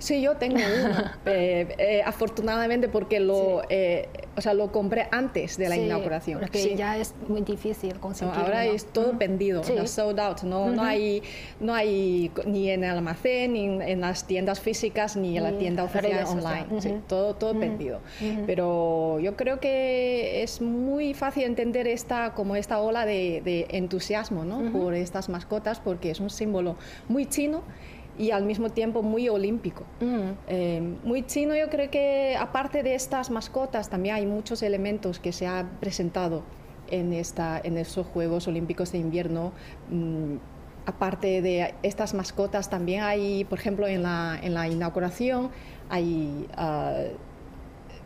Sí, 0.00 0.22
yo 0.22 0.36
tengo 0.36 0.56
uno, 0.56 0.94
eh, 1.26 1.68
eh, 1.78 2.02
afortunadamente 2.04 2.88
porque 2.88 3.20
lo, 3.20 3.62
eh, 3.68 4.08
o 4.36 4.40
sea, 4.40 4.54
lo 4.54 4.72
compré 4.72 5.06
antes 5.12 5.56
de 5.56 5.68
la 5.68 5.76
inauguración. 5.76 6.40
Porque 6.40 6.74
ya 6.74 6.96
es 6.96 7.14
muy 7.28 7.42
difícil 7.42 8.00
conseguirlo. 8.00 8.42
ahora 8.42 8.64
es 8.64 8.86
todo 8.86 9.12
vendido, 9.12 9.62
sold 9.86 10.18
out. 10.18 10.42
No, 10.42 10.70
no, 10.70 10.82
hay, 10.82 11.22
no 11.60 11.74
hay 11.74 12.32
ni 12.46 12.70
en 12.70 12.84
el 12.84 12.90
almacén, 12.90 13.52
ni 13.52 13.66
en 13.66 14.00
las 14.00 14.26
tiendas 14.26 14.60
físicas, 14.60 15.16
ni 15.16 15.36
en 15.36 15.44
la 15.44 15.58
tienda 15.58 15.84
oficial 15.84 16.24
online. 16.26 17.02
todo 17.06 17.34
todo 17.34 17.54
vendido. 17.54 18.00
Pero 18.46 19.20
yo 19.20 19.36
creo 19.36 19.60
que 19.60 20.42
es 20.42 20.60
muy 20.60 21.14
fácil 21.14 21.44
entender 21.44 21.86
esta, 21.86 22.34
como 22.34 22.56
esta 22.56 22.80
ola 22.80 23.04
de, 23.04 23.66
entusiasmo 23.70 24.44
¿no? 24.44 24.72
por 24.72 24.94
estas 24.94 25.28
mascotas 25.28 25.80
porque 25.80 26.10
es 26.10 26.20
un 26.20 26.30
símbolo 26.30 26.76
muy 27.08 27.26
chino 27.26 27.62
y 28.18 28.30
al 28.30 28.44
mismo 28.44 28.70
tiempo 28.70 29.02
muy 29.02 29.28
olímpico. 29.28 29.84
Mm. 30.00 30.30
Eh, 30.48 30.96
muy 31.04 31.26
chino, 31.26 31.54
yo 31.54 31.68
creo 31.68 31.90
que 31.90 32.36
aparte 32.38 32.82
de 32.82 32.94
estas 32.94 33.30
mascotas 33.30 33.88
también 33.88 34.14
hay 34.14 34.26
muchos 34.26 34.62
elementos 34.62 35.18
que 35.18 35.32
se 35.32 35.46
han 35.46 35.68
presentado 35.80 36.42
en, 36.90 37.12
esta, 37.12 37.60
en 37.62 37.78
estos 37.78 38.06
Juegos 38.06 38.48
Olímpicos 38.48 38.92
de 38.92 38.98
Invierno. 38.98 39.52
Mm, 39.90 40.36
aparte 40.86 41.42
de 41.42 41.74
estas 41.82 42.14
mascotas 42.14 42.68
también 42.68 43.02
hay, 43.02 43.44
por 43.44 43.58
ejemplo, 43.58 43.86
en 43.86 44.02
la, 44.02 44.38
en 44.42 44.54
la 44.54 44.68
inauguración 44.68 45.50
hay... 45.88 46.46
Ah, 46.56 47.02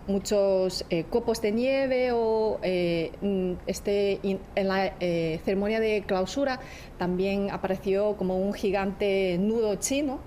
muchos 0.07 0.85
eh, 0.91 1.05
copos 1.05 1.41
de 1.41 1.53
nieve 1.53 2.13
o 2.13 2.59
eh, 2.63 3.13
mm, 3.21 3.53
este, 3.67 4.21
en 4.23 4.69
la 4.69 4.93
eh, 5.01 5.41
ceremonia 5.45 5.81
de 5.81 6.03
clausura 6.07 6.61
también 6.99 7.51
apareció 7.51 8.17
como 8.17 8.39
un 8.39 8.53
gigante 8.53 9.37
nudo 9.39 9.77
chino. 9.77 10.21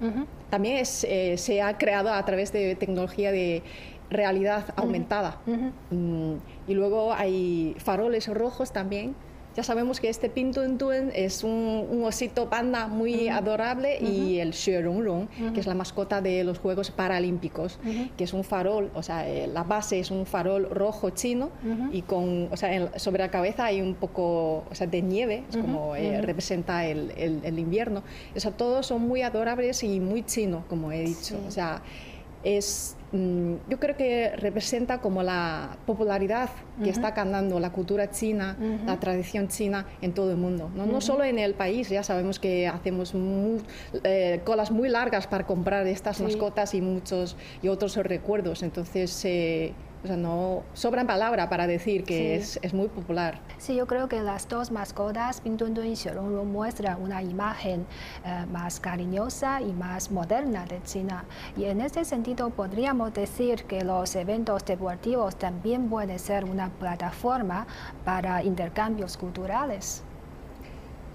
También 0.49 0.85
se 0.85 1.61
ha 1.61 1.77
creado 1.77 2.11
a 2.11 2.23
través 2.25 2.51
de 2.53 2.75
tecnología 2.75 3.31
de 3.31 3.63
realidad 4.09 4.73
aumentada. 4.75 5.41
Mm, 5.91 6.35
y 6.67 6.73
luego 6.73 7.13
hay 7.13 7.75
faroles 7.79 8.27
rojos 8.27 8.71
también 8.71 9.15
ya 9.57 9.63
sabemos 9.63 9.99
que 9.99 10.07
este 10.07 10.29
Pintuen 10.29 11.11
es 11.15 11.43
un, 11.43 12.03
osito 12.05 12.47
panda 12.47 12.85
muy 12.85 13.27
adorable 13.27 13.97
y 13.99 14.37
el 14.37 14.53
Xue 14.53 14.77
que 15.51 15.59
es 15.59 15.65
la 15.65 15.73
mascota 15.73 16.21
de 16.21 16.43
los 16.43 16.59
Juegos 16.59 16.91
Paralímpicos, 16.91 17.79
que 18.15 18.23
es 18.23 18.33
un 18.33 18.43
farol, 18.43 18.91
o 18.93 19.01
sea, 19.01 19.27
eh, 19.27 19.47
la 19.47 19.63
base 19.63 19.99
es 19.99 20.11
un 20.11 20.27
farol 20.27 20.69
rojo 20.69 21.09
chino 21.09 21.49
y 21.91 22.03
con, 22.03 22.49
o 22.51 22.55
sea, 22.55 22.99
sobre 22.99 23.23
la 23.23 23.31
cabeza 23.31 23.65
hay 23.65 23.81
un 23.81 23.95
poco 23.95 24.63
o 24.69 24.75
sea, 24.75 24.85
de 24.85 25.01
nieve, 25.01 25.43
es 25.49 25.57
como 25.57 25.95
eh, 25.95 26.21
representa 26.21 26.85
el, 26.85 27.11
el, 27.17 27.57
invierno. 27.57 28.03
O 28.35 28.39
sea, 28.39 28.51
todos 28.51 28.85
son 28.85 29.01
muy 29.01 29.23
adorables 29.23 29.83
y 29.83 29.99
muy 29.99 30.23
chino, 30.23 30.65
como 30.69 30.91
he 30.91 31.01
dicho. 31.01 31.39
O 31.47 31.51
sea, 31.51 31.81
es 32.43 32.96
yo 33.11 33.79
creo 33.79 33.95
que 33.95 34.35
representa 34.35 34.99
como 34.99 35.23
la 35.23 35.77
popularidad 35.85 36.49
que 36.83 36.89
está 36.89 37.11
ganando 37.11 37.59
la 37.59 37.71
cultura 37.71 38.11
china, 38.11 38.57
la 38.85 38.99
tradición 38.99 39.47
china 39.47 39.85
en 40.01 40.13
todo 40.13 40.31
el 40.31 40.37
mundo. 40.37 40.69
No, 40.75 40.85
no 40.85 40.99
solo 40.99 41.23
en 41.23 41.39
el 41.39 41.53
país, 41.53 41.89
ya 41.89 42.03
sabemos 42.03 42.37
que 42.39 42.67
hacemos 42.67 43.13
eh, 44.03 44.41
colas 44.43 44.71
muy 44.71 44.89
largas 44.89 45.25
para 45.27 45.45
comprar 45.45 45.87
estas 45.87 46.19
mascotas 46.19 46.73
y 46.73 46.81
muchos 46.81 47.37
y 47.61 47.69
otros 47.69 47.95
recuerdos. 47.95 48.61
Entonces, 48.61 49.23
eh, 49.23 49.73
o 50.03 50.07
sea, 50.07 50.15
no 50.15 50.63
sobran 50.73 51.07
palabras 51.07 51.47
para 51.47 51.67
decir 51.67 52.03
que 52.03 52.35
es, 52.35 52.59
es, 52.61 52.73
muy 52.73 52.87
popular. 52.87 53.39
Sí, 53.57 53.75
yo 53.75 53.87
creo 53.87 54.07
que 54.07 54.21
las 54.21 54.47
dos 54.47 54.71
mascotas, 54.71 55.41
Pingduendun 55.41 55.87
y 55.87 55.95
Xiaolonglong, 55.95 56.51
muestran 56.51 57.01
una 57.01 57.23
imagen 57.23 57.85
eh, 58.23 58.45
más 58.51 58.79
cariñosa 58.79 59.61
y 59.61 59.73
más 59.73 60.11
moderna 60.11 60.65
de 60.65 60.81
China. 60.83 61.25
Y 61.57 61.65
en 61.65 61.81
este 61.81 62.05
sentido 62.05 62.49
podríamos 62.51 63.13
decir 63.13 63.63
que 63.63 63.83
los 63.83 64.15
eventos 64.15 64.63
deportivos 64.65 65.35
también 65.35 65.89
pueden 65.89 66.19
ser 66.19 66.45
una 66.45 66.69
plataforma 66.69 67.65
para 68.05 68.43
intercambios 68.43 69.17
culturales. 69.17 70.03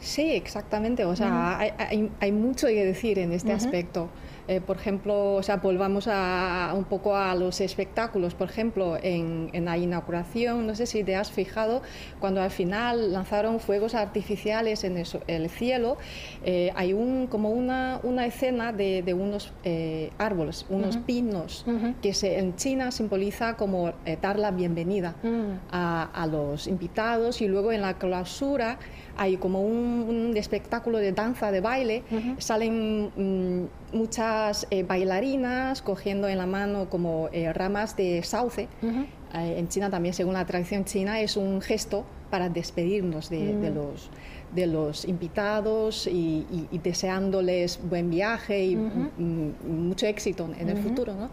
Sí, 0.00 0.32
exactamente. 0.32 1.04
O 1.04 1.14
sea, 1.14 1.58
hay, 1.58 1.70
hay, 1.78 2.10
hay, 2.18 2.32
mucho 2.32 2.66
que 2.66 2.84
decir 2.84 3.20
en 3.20 3.32
este 3.32 3.52
aspecto. 3.52 4.08
Eh, 4.48 4.60
por 4.60 4.76
ejemplo, 4.76 5.34
o 5.34 5.42
sea, 5.42 5.56
volvamos 5.56 6.08
a, 6.08 6.72
un 6.76 6.84
poco 6.84 7.16
a 7.16 7.34
los 7.34 7.60
espectáculos. 7.60 8.34
Por 8.34 8.50
ejemplo, 8.50 8.98
en, 9.00 9.50
la 9.64 9.78
inauguración, 9.78 10.66
no 10.66 10.74
sé 10.74 10.86
si 10.86 11.04
te 11.04 11.14
has 11.14 11.30
fijado, 11.30 11.82
cuando 12.20 12.42
al 12.42 12.50
final 12.50 13.12
lanzaron 13.12 13.60
fuegos 13.60 13.94
artificiales 13.94 14.84
en 14.84 14.96
el, 15.26 15.50
cielo, 15.50 15.96
eh, 16.44 16.72
hay 16.74 16.92
un, 16.92 17.26
como 17.28 17.50
una, 17.50 18.00
una 18.02 18.26
escena 18.26 18.72
de, 18.72 19.14
unos 19.14 19.52
eh, 19.64 20.10
árboles, 20.18 20.66
unos 20.68 20.96
pinos, 20.96 21.64
que 22.00 22.14
se, 22.14 22.38
en 22.38 22.56
China 22.56 22.90
simboliza 22.90 23.56
como 23.56 23.92
dar 24.20 24.38
la 24.38 24.50
bienvenida 24.50 25.14
mm. 25.22 25.68
a, 25.70 26.28
los 26.30 26.66
invitados 26.66 27.42
y 27.42 27.48
luego 27.48 27.72
en 27.72 27.82
la 27.82 27.94
clausura 27.94 28.78
hay 29.16 29.36
como 29.36 29.62
un, 29.62 30.32
espectáculo 30.36 30.98
de 30.98 31.12
danza, 31.12 31.50
de 31.52 31.60
baile, 31.60 32.02
salen 32.38 33.10
mm, 33.16 33.96
muchas 33.96 34.66
eh, 34.70 34.82
bailarinas 34.82 35.82
cogiendo 35.82 36.28
en 36.28 36.38
la 36.38 36.46
mano 36.46 36.88
como 36.88 37.28
eh, 37.32 37.52
ramas 37.52 37.96
de 37.96 38.22
sauce. 38.22 38.68
Eh, 38.82 39.54
en 39.58 39.68
China 39.68 39.90
también, 39.90 40.14
según 40.14 40.34
la 40.34 40.46
tradición 40.46 40.84
china, 40.84 41.20
es 41.20 41.36
un 41.36 41.60
gesto 41.60 42.04
para 42.30 42.48
despedirnos 42.48 43.28
de, 43.28 43.52
mm. 43.52 43.74
los 43.74 44.10
de 44.54 44.66
los 44.66 45.06
invitados 45.06 46.06
y, 46.06 46.44
deseándoles 46.82 47.80
buen 47.88 48.10
viaje 48.10 48.66
y 48.66 48.76
mucho 48.76 50.06
éxito 50.06 50.48
en 50.58 50.68
el 50.68 50.78
futuro. 50.78 51.14
¿no? 51.14 51.30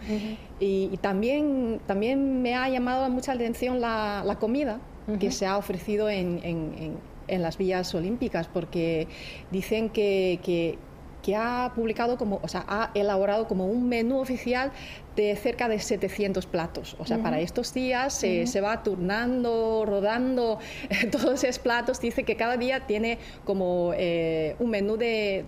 y, 0.59 0.95
también, 1.01 1.79
también 1.85 2.41
me 2.41 2.55
ha 2.55 2.69
llamado 2.69 3.09
mucha 3.09 3.33
atención 3.33 3.81
la, 3.81 4.23
la 4.25 4.35
comida 4.35 4.79
que 5.19 5.31
se 5.31 5.45
ha 5.45 5.57
ofrecido 5.57 6.09
en, 6.09 6.39
en, 6.43 6.73
en, 6.77 6.93
las 7.37 7.57
vías 7.57 7.93
olímpicas, 7.93 8.47
porque 8.47 9.07
dicen 9.51 9.89
que, 9.89 10.39
que 10.43 10.77
que 11.21 11.35
ha 11.35 11.71
publicado 11.75 12.17
como, 12.17 12.39
o 12.41 12.47
sea, 12.47 12.65
ha 12.67 12.91
elaborado 12.93 13.47
como 13.47 13.65
un 13.65 13.89
menú 13.89 14.19
oficial 14.19 14.71
de 15.15 15.35
cerca 15.35 15.67
de 15.67 15.79
700 15.79 16.45
platos. 16.45 16.95
O 16.99 17.05
sea, 17.05 17.21
para 17.21 17.39
estos 17.39 17.73
días 17.73 18.13
se 18.13 18.61
va 18.61 18.83
turnando, 18.83 19.83
rodando 19.85 20.59
todos 21.11 21.43
esos 21.43 21.59
platos. 21.59 21.99
Dice 21.99 22.23
que 22.23 22.35
cada 22.35 22.57
día 22.57 22.87
tiene 22.87 23.17
como 23.43 23.91
eh, 23.95 24.55
un 24.59 24.69
menú 24.69 24.95
de 24.97 25.45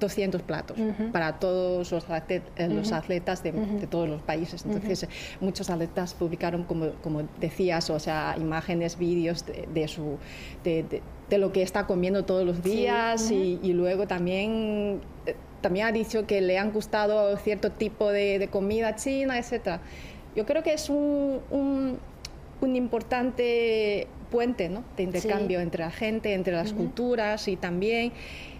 200 0.00 0.40
eh, 0.40 0.44
platos 0.44 0.78
para 1.12 1.38
todos 1.38 1.90
los, 1.90 2.06
eh, 2.28 2.42
los 2.68 2.92
atletas 2.92 3.42
de, 3.42 3.52
todos 3.90 4.08
los 4.08 4.22
países. 4.22 4.64
Entonces, 4.64 5.08
muchos 5.40 5.70
atletas 5.70 6.14
publicaron, 6.14 6.64
como, 6.64 6.92
como 7.02 7.22
decías, 7.40 7.90
o 7.90 7.98
sea, 7.98 8.36
imágenes, 8.38 8.98
vídeos 8.98 9.44
de, 9.46 9.88
su... 9.88 10.18
De, 10.64 11.02
lo 11.30 11.52
que 11.52 11.62
está 11.62 11.86
comiendo 11.86 12.24
todos 12.24 12.46
los 12.46 12.62
días 12.62 13.30
y, 13.30 13.60
y, 13.62 13.74
luego 13.74 14.06
también 14.06 15.02
también 15.60 15.86
ha 15.86 15.92
dicho 15.92 16.26
que 16.26 16.40
le 16.40 16.58
han 16.58 16.72
gustado 16.72 17.36
cierto 17.38 17.70
tipo 17.72 18.10
de, 18.10 18.48
comida 18.50 18.96
china, 18.96 19.38
etc. 19.38 19.80
Yo 20.36 20.46
creo 20.46 20.62
que 20.62 20.72
es 20.72 20.88
un, 20.88 21.40
un, 21.50 21.98
importante 22.76 24.06
puente 24.30 24.68
¿no? 24.68 24.84
de 24.96 25.04
intercambio 25.04 25.60
entre 25.60 25.84
la 25.84 25.90
gente, 25.90 26.34
entre 26.34 26.54
las 26.54 26.72
culturas 26.72 27.48
y 27.48 27.56
también... 27.56 28.12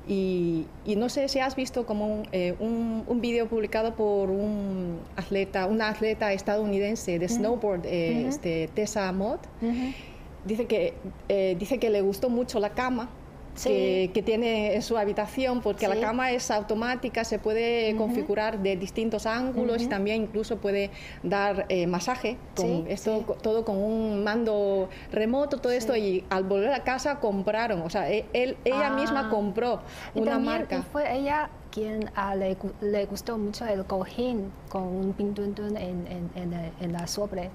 Y, 0.09 0.65
no 0.97 1.11
sé 1.11 1.29
si 1.29 1.39
has 1.39 1.55
visto 1.55 1.85
como 1.85 2.07
un, 2.07 2.29
eh, 2.33 2.55
un, 2.59 3.21
vídeo 3.21 3.47
publicado 3.47 3.95
por 3.95 4.31
un 4.31 4.99
atleta, 5.17 5.67
una 5.67 5.91
atleta 5.91 6.33
estadounidense 6.33 7.19
de 7.19 7.29
snowboard, 7.29 7.85
eh, 7.85 8.27
este, 8.27 8.69
Tessa 8.75 9.13
Mott. 9.13 9.41
dice, 10.47 10.67
que, 10.67 10.95
eh, 11.29 11.57
dice 11.59 11.79
que 11.79 11.91
le 11.91 12.01
gustó 12.01 12.31
mucho 12.31 12.59
la 12.59 12.71
cama 12.71 13.11
que, 13.65 14.23
tiene 14.25 14.75
en 14.75 14.83
su 14.83 14.97
habitación, 14.99 15.61
porque 15.61 15.89
la 15.89 16.01
cama 16.01 16.33
es 16.33 16.51
automática, 16.51 17.25
se 17.25 17.39
puede 17.39 17.95
configurar 17.97 18.61
de 18.61 18.77
distintos 18.77 19.27
ángulos 19.27 19.83
y 19.83 19.87
también 19.87 20.23
incluso 20.23 20.57
puede 20.59 20.91
dar 21.23 21.67
eh, 21.69 21.87
masaje, 21.87 22.37
con 22.55 22.87
esto, 22.89 23.37
todo 23.43 23.65
con 23.65 23.79
un 23.79 24.23
mando 24.25 24.89
remoto, 25.13 25.59
todo 25.59 25.73
esto, 25.73 25.97
y 25.97 26.25
al 26.31 26.45
volver 26.45 26.73
a 26.73 26.85
casa 26.85 27.21
compraron, 27.21 27.83
o 27.83 27.91
sea, 27.91 28.11
e, 28.11 28.27
él, 28.33 28.57
ella 28.65 28.91
misma 28.91 29.27
ah. 29.27 29.31
compró 29.31 29.81
una 30.15 30.39
marca. 30.39 30.83
Fue 30.93 31.17
ella 31.17 31.51
quien 31.71 32.11
ah, 32.15 32.35
le, 32.35 32.57
le, 32.81 33.07
gustó 33.07 33.39
mucho 33.39 33.67
el 33.67 33.85
cojín 33.85 34.51
con 34.69 34.83
un 34.83 35.13
pintuntun 35.13 35.77
en, 35.77 36.07
en, 36.07 36.31
en, 36.35 36.73
en 36.81 36.93
la 36.93 37.07
sobre. 37.07 37.51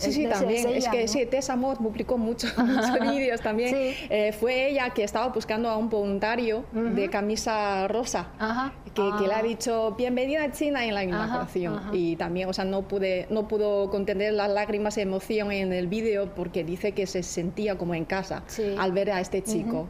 Sí, 0.00 0.12
sí, 0.12 0.26
también. 0.26 0.68
Es, 0.68 0.88
que 0.88 1.06
sí, 1.08 1.26
Tessa 1.26 1.56
Mott 1.56 1.78
publicó 1.78 2.16
muchos 2.16 2.54
vídeos 3.00 3.40
también. 3.40 3.74
Eh, 3.74 4.32
fue 4.38 4.68
ella 4.68 4.90
que 4.90 5.04
estaba 5.04 5.28
buscando 5.28 5.68
a 5.68 5.76
un 5.76 5.88
voluntario 5.88 6.64
de 6.72 7.08
camisa 7.10 7.86
rosa, 7.88 8.28
que, 8.94 9.02
le 9.02 9.32
ha 9.32 9.38
ah. 9.38 9.42
dicho 9.42 9.94
bienvenida 9.96 10.44
a 10.44 10.52
China 10.52 10.84
en 10.84 10.94
la 10.94 11.04
inauguración. 11.04 11.80
Y 11.92 12.16
también, 12.16 12.48
o 12.48 12.52
sea, 12.52 12.64
no, 12.64 12.82
pude, 12.82 13.26
no 13.30 13.46
pudo 13.46 13.90
contener 13.90 14.32
las 14.32 14.50
lágrimas 14.50 14.94
de 14.94 15.02
emoción 15.02 15.52
en 15.52 15.72
el 15.72 15.86
vídeo 15.86 16.34
porque 16.34 16.64
dice 16.64 16.92
que 16.92 17.06
se 17.06 17.22
sentía 17.22 17.76
como 17.76 17.94
en 17.94 18.04
casa 18.04 18.42
al 18.78 18.92
ver 18.92 19.10
a 19.10 19.20
este 19.20 19.42
chico. 19.42 19.88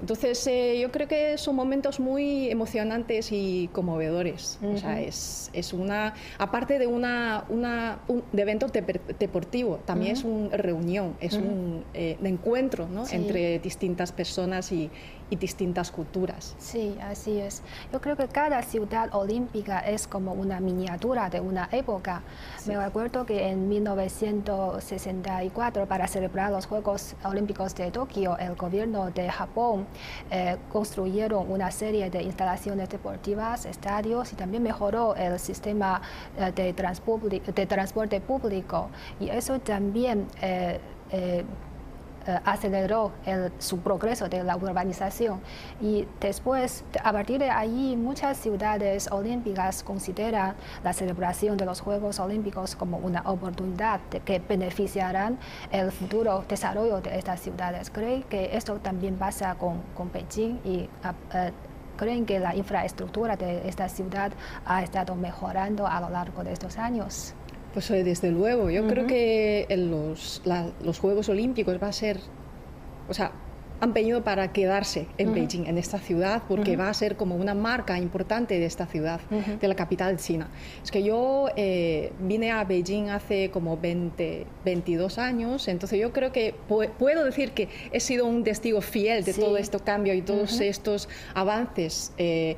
Entonces, 0.00 0.46
eh, 0.46 0.78
yo 0.80 0.90
creo 0.90 1.08
que 1.08 1.38
son 1.38 1.56
momentos 1.56 2.00
muy 2.00 2.50
emocionantes 2.50 3.32
y 3.32 3.68
conmovedores. 3.72 4.58
O 4.62 4.76
sea, 4.76 5.00
es, 5.00 5.50
es 5.52 5.72
una, 5.72 6.14
aparte 6.38 6.78
de 6.78 6.86
una, 6.86 7.44
una 7.48 8.00
un, 8.08 8.22
de 8.32 8.42
eventos 8.42 8.72
de, 8.72 8.82
de 9.18 9.28
también 9.84 10.12
es 10.12 10.24
una 10.24 10.56
reunión, 10.56 11.16
es 11.20 11.34
un 11.34 11.84
eh, 11.94 12.16
encuentro 12.22 12.88
entre 13.10 13.58
distintas 13.58 14.12
personas 14.12 14.72
y, 14.72 14.90
distintas 15.36 15.90
culturas. 15.90 16.54
Sí, 16.58 16.96
así 17.02 17.38
es. 17.38 17.62
Yo 17.92 18.00
creo 18.00 18.16
que 18.16 18.28
cada 18.28 18.62
ciudad 18.62 19.14
olímpica 19.14 19.80
es 19.80 20.06
como 20.06 20.32
una 20.32 20.58
miniatura 20.58 21.28
de 21.28 21.40
una 21.40 21.68
época. 21.70 22.22
Me 22.66 22.76
acuerdo 22.76 23.26
que 23.26 23.48
en 23.48 23.68
1964, 23.68 25.84
para 25.86 26.08
celebrar 26.08 26.50
los 26.50 26.64
Juegos 26.64 27.14
Olímpicos 27.24 27.74
de 27.74 27.90
Tokio, 27.90 28.38
el 28.38 28.54
gobierno 28.54 29.10
de 29.10 29.28
Japón 29.28 29.86
eh, 30.30 30.56
construyeron 30.72 31.50
una 31.50 31.70
serie 31.70 32.08
de 32.08 32.22
instalaciones 32.22 32.88
deportivas, 32.88 33.66
estadios 33.66 34.32
y 34.32 34.36
también 34.36 34.62
mejoró 34.62 35.14
el 35.14 35.38
sistema 35.38 36.00
eh, 36.38 36.52
de, 36.54 36.72
de 37.52 37.66
transporte 37.66 38.18
público. 38.20 38.88
Y 39.20 39.27
eso 39.28 39.58
también 39.60 40.26
eh, 40.42 40.80
eh, 41.10 41.44
eh, 42.26 42.38
aceleró 42.44 43.12
su 43.58 43.78
progreso 43.78 44.28
de 44.28 44.44
la 44.44 44.56
urbanización. 44.56 45.40
Y 45.80 46.06
después, 46.20 46.84
a 47.02 47.12
partir 47.12 47.38
de 47.38 47.50
ahí, 47.50 47.96
muchas 47.96 48.36
ciudades 48.36 49.10
olímpicas 49.10 49.82
consideran 49.82 50.54
la 50.84 50.92
celebración 50.92 51.56
de 51.56 51.64
los 51.64 51.80
Juegos 51.80 52.20
Olímpicos 52.20 52.76
como 52.76 52.98
una 52.98 53.22
oportunidad 53.22 54.00
que 54.24 54.40
beneficiarán 54.40 55.38
el 55.70 55.90
futuro 55.90 56.44
desarrollo 56.46 57.00
de 57.00 57.18
estas 57.18 57.40
ciudades. 57.40 57.90
Creen 57.90 58.22
que 58.24 58.56
esto 58.56 58.78
también 58.78 59.16
pasa 59.16 59.54
con, 59.54 59.80
con 59.96 60.12
Beijing 60.12 60.58
y 60.64 60.90
creen 61.98 62.24
que 62.24 62.38
la 62.38 62.54
infraestructura 62.54 63.36
de 63.36 63.68
esta 63.68 63.88
ciudad 63.88 64.32
ha 64.64 64.82
estado 64.82 65.14
mejorando 65.14 65.86
a 65.86 66.00
lo 66.00 66.08
largo 66.08 66.44
de 66.44 66.52
estos 66.52 66.78
años. 66.78 67.34
Pues 67.72 67.90
eh, 67.90 68.02
desde 68.02 68.30
luego, 68.30 68.70
yo 68.70 68.86
creo 68.86 69.06
que 69.06 69.66
en 69.68 69.90
los, 69.90 70.42
los, 70.82 70.98
Juegos 70.98 71.28
Olímpicos 71.28 71.78
va 71.82 71.88
a 71.88 71.92
ser, 71.92 72.18
o 73.08 73.14
sea, 73.14 73.32
han 73.80 73.92
venido 73.92 74.24
para 74.24 74.52
quedarse 74.52 75.06
en 75.18 75.32
Beijing, 75.32 75.66
en 75.66 75.78
esta 75.78 75.98
ciudad, 75.98 76.42
porque 76.48 76.76
va 76.76 76.88
a 76.88 76.94
ser 76.94 77.16
como 77.16 77.36
una 77.36 77.54
marca 77.54 77.98
importante 77.98 78.58
de 78.58 78.66
esta 78.66 78.86
ciudad, 78.86 79.20
de 79.30 79.68
la 79.68 79.76
capital 79.76 80.16
China. 80.16 80.48
Es 80.82 80.90
que 80.90 81.02
yo 81.02 81.48
eh, 81.54 82.12
vine 82.20 82.50
a 82.50 82.64
Beijing 82.64 83.10
hace 83.10 83.50
como 83.50 83.76
20, 83.76 84.46
22 84.64 85.18
años, 85.18 85.68
entonces 85.68 86.00
yo 86.00 86.12
creo 86.12 86.32
que 86.32 86.54
puedo 86.98 87.24
decir 87.24 87.52
que 87.52 87.68
he 87.92 88.00
sido 88.00 88.26
un 88.26 88.42
testigo 88.42 88.80
fiel 88.80 89.24
de 89.24 89.34
todo 89.34 89.56
este 89.56 89.78
cambio 89.78 90.12
y 90.14 90.22
todos 90.22 90.60
estos 90.60 91.08
avances. 91.34 92.12
Eh, 92.18 92.56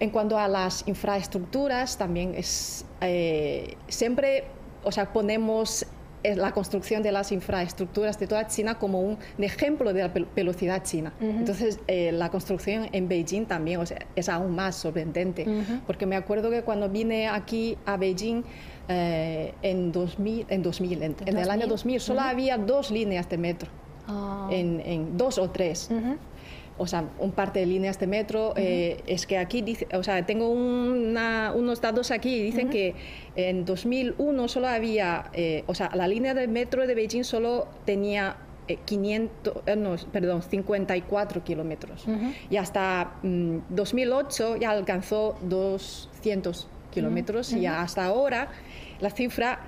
en 0.00 0.10
cuanto 0.10 0.36
a 0.36 0.48
las 0.48 0.82
infraestructuras, 0.86 1.96
también 1.96 2.34
es 2.36 2.84
eh, 3.02 3.76
siempre, 3.88 4.44
o 4.84 4.92
sea, 4.92 5.12
ponemos 5.12 5.86
eh, 6.22 6.36
la 6.36 6.52
construcción 6.52 7.02
de 7.02 7.12
las 7.12 7.32
infraestructuras 7.32 8.18
de 8.18 8.26
toda 8.26 8.46
China 8.46 8.78
como 8.78 9.00
un 9.00 9.18
ejemplo 9.38 9.92
de 9.92 10.02
la 10.02 10.12
velocidad 10.36 10.82
china. 10.82 11.12
Entonces, 11.20 11.80
eh, 11.88 12.12
la 12.12 12.30
construcción 12.30 12.88
en 12.92 13.08
Beijing 13.08 13.46
también 13.46 13.80
o 13.80 13.86
sea, 13.86 14.06
es 14.14 14.28
aún 14.28 14.54
más 14.54 14.76
sorprendente, 14.76 15.46
porque 15.86 16.06
me 16.06 16.16
acuerdo 16.16 16.50
que 16.50 16.62
cuando 16.62 16.88
vine 16.88 17.28
aquí 17.28 17.76
a 17.86 17.96
Beijing 17.96 18.44
en 18.88 19.92
2000, 19.92 20.46
en, 20.48 20.62
2000, 20.62 21.02
en, 21.02 21.16
el 21.26 21.50
año 21.50 21.66
2000, 21.66 22.00
solo 22.00 22.20
había 22.20 22.58
dos 22.58 22.90
líneas 22.90 23.28
de 23.28 23.38
metro, 23.38 23.70
ah. 24.06 24.48
en, 24.50 24.80
en, 24.84 25.16
dos 25.16 25.38
o 25.38 25.50
tres 25.50 25.90
o 26.82 26.86
sea, 26.88 27.04
un 27.20 27.30
parte 27.30 27.60
de 27.60 27.66
líneas 27.66 28.00
de 28.00 28.08
metro. 28.08 28.54
Eh, 28.56 29.02
es 29.06 29.24
que 29.24 29.38
aquí, 29.38 29.62
dice, 29.62 29.86
o 29.94 30.02
sea, 30.02 30.26
tengo 30.26 30.48
unos 30.50 31.80
datos 31.80 32.10
aquí 32.10 32.34
y 32.34 32.42
dicen 32.42 32.70
que 32.70 32.96
en 33.36 33.64
2001 33.64 34.48
solo 34.48 34.66
había, 34.66 35.30
eh, 35.32 35.62
o 35.68 35.76
sea, 35.76 35.90
la 35.94 36.08
línea 36.08 36.34
de 36.34 36.48
metro 36.48 36.84
de 36.84 36.96
Beijing 36.96 37.22
solo 37.22 37.68
tenía 37.84 38.36
500, 38.84 39.62
eh, 39.66 39.76
no, 39.76 39.94
perdón, 40.10 40.42
54 40.42 41.44
kilómetros. 41.44 42.04
Y 42.50 42.56
hasta 42.56 43.12
2008 43.22 44.54
mm, 44.56 44.60
ya 44.60 44.70
alcanzó 44.72 45.38
200 45.42 46.66
kilómetros 46.90 47.52
y 47.52 47.66
hasta 47.66 48.04
ahora 48.04 48.48
la 49.00 49.10
cifra 49.10 49.60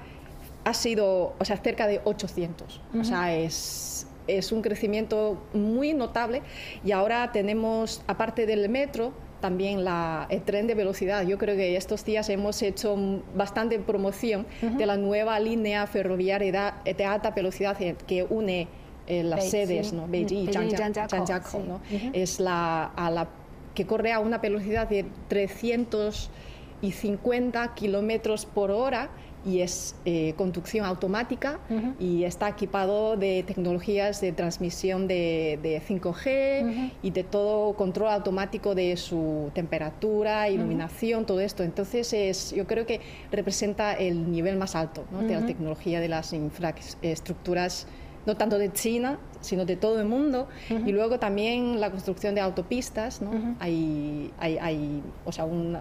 ha 0.65 0.75
sido, 0.75 1.35
o 1.39 1.45
sea, 1.45 1.59
cerca 1.59 1.87
de 1.87 2.01
800. 2.03 2.81
O 2.99 3.05
sea, 3.05 3.37
es 3.37 4.09
es 4.27 4.53
un 4.53 4.63
crecimiento 4.63 5.39
muy 5.53 5.95
notable 5.95 6.43
y 6.85 6.93
ahora 6.93 7.33
tenemos, 7.33 8.03
aparte 8.07 8.47
del 8.47 8.69
metro, 8.69 9.13
también 9.41 9.85
la, 9.85 10.27
el 10.31 10.43
tren 10.43 10.67
de 10.67 10.75
velocidad. 10.75 11.27
Yo 11.27 11.37
creo 11.37 11.55
que 11.55 11.77
estos 11.77 12.05
días 12.05 12.31
hemos 12.31 12.63
hecho 12.63 12.97
bastante 13.35 13.79
promoción 13.79 14.47
de 14.63 14.87
la 14.87 14.97
nueva 14.97 15.39
línea 15.39 15.87
ferroviaria 15.87 16.75
de 16.85 17.05
alta 17.05 17.33
velocidad 17.33 17.77
que 17.77 18.23
une 18.23 18.69
eh, 19.07 19.23
las 19.23 19.51
sedes, 19.51 19.93
¿no? 19.93 20.09
Beijing 20.09 20.49
y 20.49 20.53
Zhangjiakou. 20.53 21.63
¿no? 21.63 21.83
Es 22.15 22.41
la, 22.41 22.87
a 22.87 23.11
la, 23.11 23.29
que 23.75 23.87
corre 23.87 24.13
a 24.13 24.19
una 24.19 24.39
velocidad 24.39 24.89
de 24.89 25.05
350 25.29 27.75
kilómetros 27.75 28.47
por 28.47 28.71
hora 28.71 29.11
y 29.45 29.61
es 29.61 29.95
eh, 30.05 30.35
conducción 30.37 30.87
automática 30.87 31.59
y 31.99 32.25
está 32.25 32.49
equipado 32.49 33.17
de 33.17 33.45
tecnologías 33.47 34.21
de 34.21 34.33
transmisión 34.33 35.07
de, 35.07 35.83
5G 35.87 36.91
y 37.03 37.11
de 37.11 37.25
todo 37.25 37.75
control 37.75 38.11
automático 38.11 38.75
de 38.75 38.97
su 38.97 39.51
temperatura, 39.55 40.49
iluminación, 40.49 41.27
todo 41.27 41.41
esto. 41.41 41.63
Entonces 41.63 42.13
es, 42.13 42.53
yo 42.53 42.67
creo 42.67 42.87
que 42.87 43.01
representa 43.31 43.93
el 43.93 44.31
nivel 44.31 44.57
más 44.57 44.75
alto 44.75 45.05
de 45.21 45.35
la 45.35 45.47
tecnología 45.47 46.01
de 46.01 46.09
las 46.09 46.33
infraestructuras 46.33 47.87
no 48.27 48.37
tanto 48.37 48.59
de 48.59 48.73
China, 48.73 49.19
sino 49.41 49.65
de 49.65 49.77
todo 49.77 50.01
el 50.01 50.07
mundo. 50.07 50.49
Y 50.71 50.93
luego 50.93 51.19
también 51.19 51.81
la 51.81 51.91
construcción 51.91 52.35
de 52.35 52.41
autopistas, 52.41 53.21
¿no? 53.21 53.57
hay, 53.61 54.33
hay, 54.39 54.59
hay, 54.59 55.03
o 55.25 55.33
sea, 55.33 55.45
un, 55.45 55.79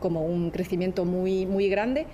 como 0.00 0.24
un 0.24 0.50
crecimiento 0.50 1.04
muy, 1.04 1.46
muy 1.46 1.68
grande 1.68 2.06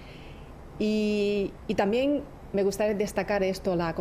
y, 0.80 1.52
también 1.76 2.22
me 2.54 2.64
gustaría 2.64 2.94
destacar 2.94 3.42
esto, 3.42 3.76
la, 3.76 3.94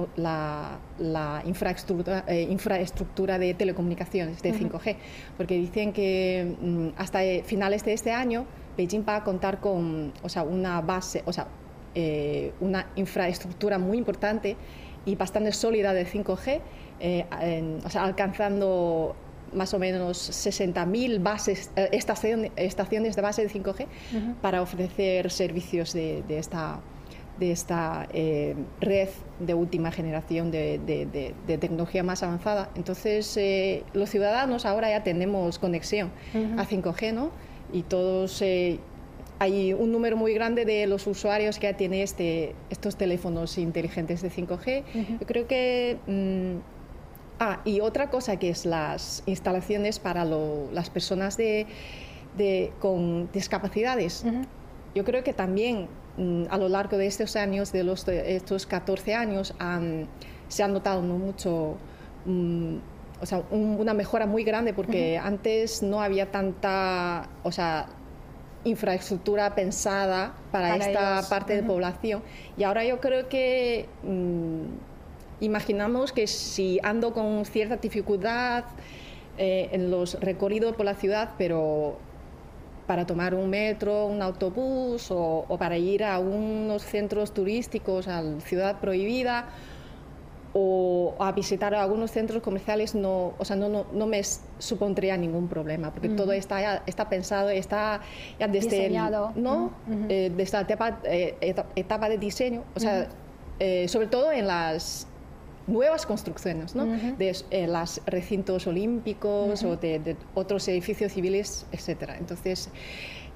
la, 0.98 1.44
infraestructura, 1.46 2.24
eh, 2.26 2.48
infraestructura, 2.50 3.38
de 3.38 3.54
telecomunicaciones, 3.54 4.42
de 4.42 4.54
5G, 4.54 4.96
porque 5.38 5.56
dicen 5.56 5.92
que 5.92 6.56
mm, 6.60 6.88
hasta 6.98 7.24
eh, 7.24 7.44
finales 7.44 7.84
de 7.84 7.94
este 7.94 8.12
año 8.12 8.46
Beijing 8.78 9.04
va 9.08 9.18
a 9.18 9.24
contar 9.24 9.60
con 9.60 10.14
o 10.24 10.30
sea, 10.30 10.44
una 10.44 10.82
base, 10.82 11.22
o 11.26 11.34
sea, 11.34 11.48
eh, 11.94 12.54
una 12.62 12.88
infraestructura 12.96 13.78
muy 13.78 13.98
importante 13.98 14.56
y 15.06 15.16
bastante 15.16 15.52
sólida 15.52 15.94
de 15.94 16.08
5G, 16.08 16.62
o 17.84 17.90
sea, 17.90 18.04
alcanzando 18.04 19.16
más 19.54 19.74
o 19.74 19.80
menos 19.80 20.30
60.000 20.30 21.22
bases, 21.22 21.72
eh, 21.76 21.90
estaciones 21.92 23.16
de 23.16 23.22
base 23.22 23.42
de 23.44 23.50
5G 23.50 23.88
para 24.42 24.62
ofrecer 24.62 25.32
servicios 25.32 25.94
de, 25.94 26.24
esta, 26.30 26.80
de 27.40 27.52
esta 27.52 28.08
eh, 28.14 28.56
red 28.80 29.10
de 29.40 29.54
última 29.54 29.92
generación 29.92 30.52
de, 30.52 31.34
tecnología 31.60 32.04
más 32.04 32.24
avanzada. 32.24 32.70
Entonces, 32.76 33.36
eh, 33.38 33.84
los 33.94 34.10
ciudadanos 34.10 34.66
ahora 34.66 34.90
ya 34.90 35.04
tenemos 35.04 35.60
conexión 35.60 36.12
a 36.58 36.66
5G, 36.66 37.14
¿no? 37.14 37.32
Y 37.72 37.84
todos 37.84 38.42
hay 39.40 39.74
un 39.74 39.92
número 39.92 40.18
muy 40.18 40.34
grande 40.34 40.66
de 40.66 40.86
los 40.86 41.08
usuarios 41.08 41.60
que 41.60 41.68
ya 41.68 41.78
tienen 41.78 42.02
este, 42.02 42.56
estos 42.70 42.98
teléfonos 42.98 43.58
inteligentes 43.58 44.22
de 44.22 44.30
5G. 44.30 44.84
Yo 45.22 45.26
creo 45.26 45.48
que 45.48 45.98
mm, 46.08 46.79
Ah, 47.40 47.62
y 47.64 47.80
otra 47.80 48.10
cosa 48.10 48.38
que 48.38 48.50
es 48.50 48.66
las 48.66 49.24
instalaciones 49.26 50.00
para 50.00 50.26
las 50.26 50.90
personas 50.90 51.38
de, 51.38 51.68
con 52.80 53.32
discapacidades. 53.32 54.26
Yo 54.94 55.06
creo 55.06 55.24
que 55.24 55.34
también 55.34 55.88
mm, 56.18 56.46
a 56.50 56.58
lo 56.58 56.68
largo 56.68 56.98
de 56.98 57.08
estos 57.08 57.36
años, 57.36 57.72
de 57.72 57.84
los, 57.84 58.08
estos 58.08 58.66
14 58.66 59.16
años, 59.16 59.54
se 60.50 60.64
ha 60.64 60.68
notado 60.68 61.02
mucho, 61.02 61.78
mm, 62.26 62.76
o 63.22 63.26
sea, 63.26 63.44
una 63.52 63.94
mejora 63.94 64.26
muy 64.26 64.44
grande 64.44 64.74
porque 64.74 65.18
antes 65.18 65.82
no 65.82 66.02
había 66.02 66.32
tanta, 66.32 67.30
o 67.44 67.52
sea, 67.54 67.88
infraestructura 68.66 69.56
pensada 69.56 70.34
para, 70.52 70.76
esta 70.76 71.22
parte 71.30 71.56
de 71.56 71.64
población. 71.64 72.22
Y 72.58 72.64
ahora 72.64 72.84
yo 72.84 73.00
creo 73.00 73.30
que 73.30 73.88
mm, 74.04 74.89
imaginamos 75.40 76.12
que 76.12 76.28
si 76.28 76.80
ando 76.84 77.14
con 77.14 77.46
cierta 77.46 77.78
dificultad 77.78 78.66
eh, 79.38 79.70
en 79.72 79.90
los 79.90 80.20
recorridos 80.20 80.76
por 80.76 80.86
la 80.86 80.96
ciudad, 80.96 81.32
pero 81.38 81.98
para 82.88 83.06
tomar 83.06 83.34
un 83.36 83.50
metro, 83.50 84.08
un 84.08 84.22
autobús 84.22 85.12
o, 85.12 85.46
para 85.60 85.78
ir 85.78 86.04
a 86.04 86.20
unos 86.20 86.84
centros 86.84 87.34
turísticos, 87.34 88.08
a 88.08 88.22
la 88.22 88.42
ciudad 88.42 88.80
prohibida 88.80 89.50
o 90.54 91.14
a 91.20 91.32
visitar 91.32 91.76
algunos 91.76 92.10
centros 92.10 92.42
comerciales 92.42 92.96
no, 92.96 93.34
o 93.38 93.46
sea, 93.46 93.56
no, 93.56 93.70
no, 93.70 93.86
no 93.94 94.08
me 94.08 94.22
supondría 94.58 95.16
ningún 95.16 95.48
problema, 95.48 95.92
porque 95.94 96.10
todo 96.10 96.32
está, 96.32 96.82
está 96.88 97.08
pensado, 97.08 97.50
está 97.50 98.02
ya 98.40 98.48
desde, 98.48 98.70
Diseñado. 98.72 99.32
¿no? 99.36 99.72
Eh, 100.10 100.32
desde 100.36 100.58
la 100.58 100.62
etapa, 100.64 101.00
eh, 101.04 101.36
etapa, 101.76 102.10
de 102.10 102.18
diseño, 102.18 102.64
o 102.76 102.80
sea, 102.80 103.08
sobre 103.88 104.08
todo 104.08 104.32
en 104.32 104.48
las 104.48 105.08
nuevas 105.70 106.06
construcciones, 106.06 106.76
¿no? 106.76 106.86
de 106.86 107.36
eh, 107.52 107.68
los 107.68 108.02
recintos 108.06 108.68
olímpicos 108.68 109.64
o 109.64 109.78
de, 109.78 110.16
otros 110.34 110.68
edificios 110.68 111.14
civiles, 111.14 111.66
etcétera. 111.72 112.18
Entonces, 112.18 112.70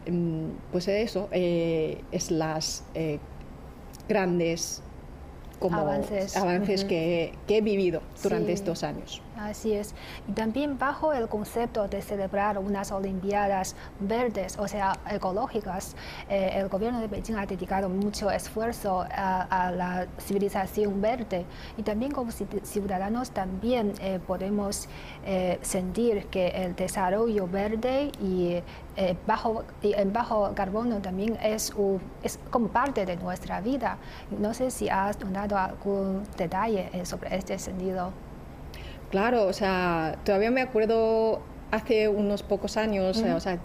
mm, 0.09 0.47
pues 0.71 0.87
eso 0.87 1.29
eh, 1.31 2.01
es 2.11 2.31
las 2.31 2.83
eh, 2.93 3.19
grandes 4.07 4.81
como 5.59 5.77
avances, 5.77 6.35
avances 6.35 6.83
que, 6.83 7.33
que, 7.47 7.57
he 7.57 7.61
vivido 7.61 8.01
durante 8.21 8.51
estos 8.51 8.83
años. 8.83 9.21
Así 9.37 9.73
es. 9.73 9.95
Y 10.27 10.33
también 10.33 10.77
bajo 10.77 11.11
el 11.11 11.27
concepto 11.27 11.87
de 11.87 12.01
celebrar 12.03 12.59
unas 12.59 12.91
Olimpiadas 12.91 13.75
verdes, 13.99 14.57
o 14.59 14.67
sea, 14.67 14.93
ecológicas, 15.09 15.95
eh, 16.29 16.51
el 16.53 16.69
gobierno 16.69 16.99
de 16.99 17.07
Beijing 17.07 17.35
ha 17.35 17.45
dedicado 17.45 17.89
mucho 17.89 18.29
esfuerzo 18.29 19.05
a, 19.09 19.71
la 19.75 20.07
civilización 20.19 21.01
verde 21.01 21.45
y 21.77 21.83
también 21.83 22.11
como 22.11 22.31
ciudadanos 22.31 23.31
también 23.31 23.93
eh, 23.99 24.19
podemos 24.25 24.87
eh, 25.25 25.57
sentir 25.61 26.27
que 26.27 26.47
el 26.49 26.75
desarrollo 26.75 27.47
verde 27.47 28.11
y 28.21 28.61
bajo, 29.25 29.63
y 29.81 29.93
en 29.93 30.13
bajo 30.13 30.53
carbono 30.53 31.01
también 31.01 31.37
es, 31.41 31.73
es 32.21 32.39
como 32.51 32.67
parte 32.67 33.05
de 33.05 33.15
nuestra 33.17 33.61
vida. 33.61 33.97
No 34.29 34.53
sé 34.53 34.69
si 34.69 34.89
has 34.89 35.17
dado 35.31 35.57
algún 35.57 36.23
detalle 36.37 37.03
sobre 37.05 37.35
este 37.35 37.57
sentido. 37.57 38.11
Claro, 39.13 39.45
o 39.45 39.53
sea, 39.53 40.17
todavía 40.25 40.49
me 40.49 40.61
acuerdo 40.61 41.39
hace 41.69 42.07
unos 42.07 42.41
pocos 42.41 42.77
años, 42.77 43.15
o 43.21 43.39
sea, 43.39 43.59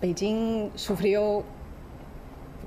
Beijing 0.00 0.70
sufrió 0.76 1.44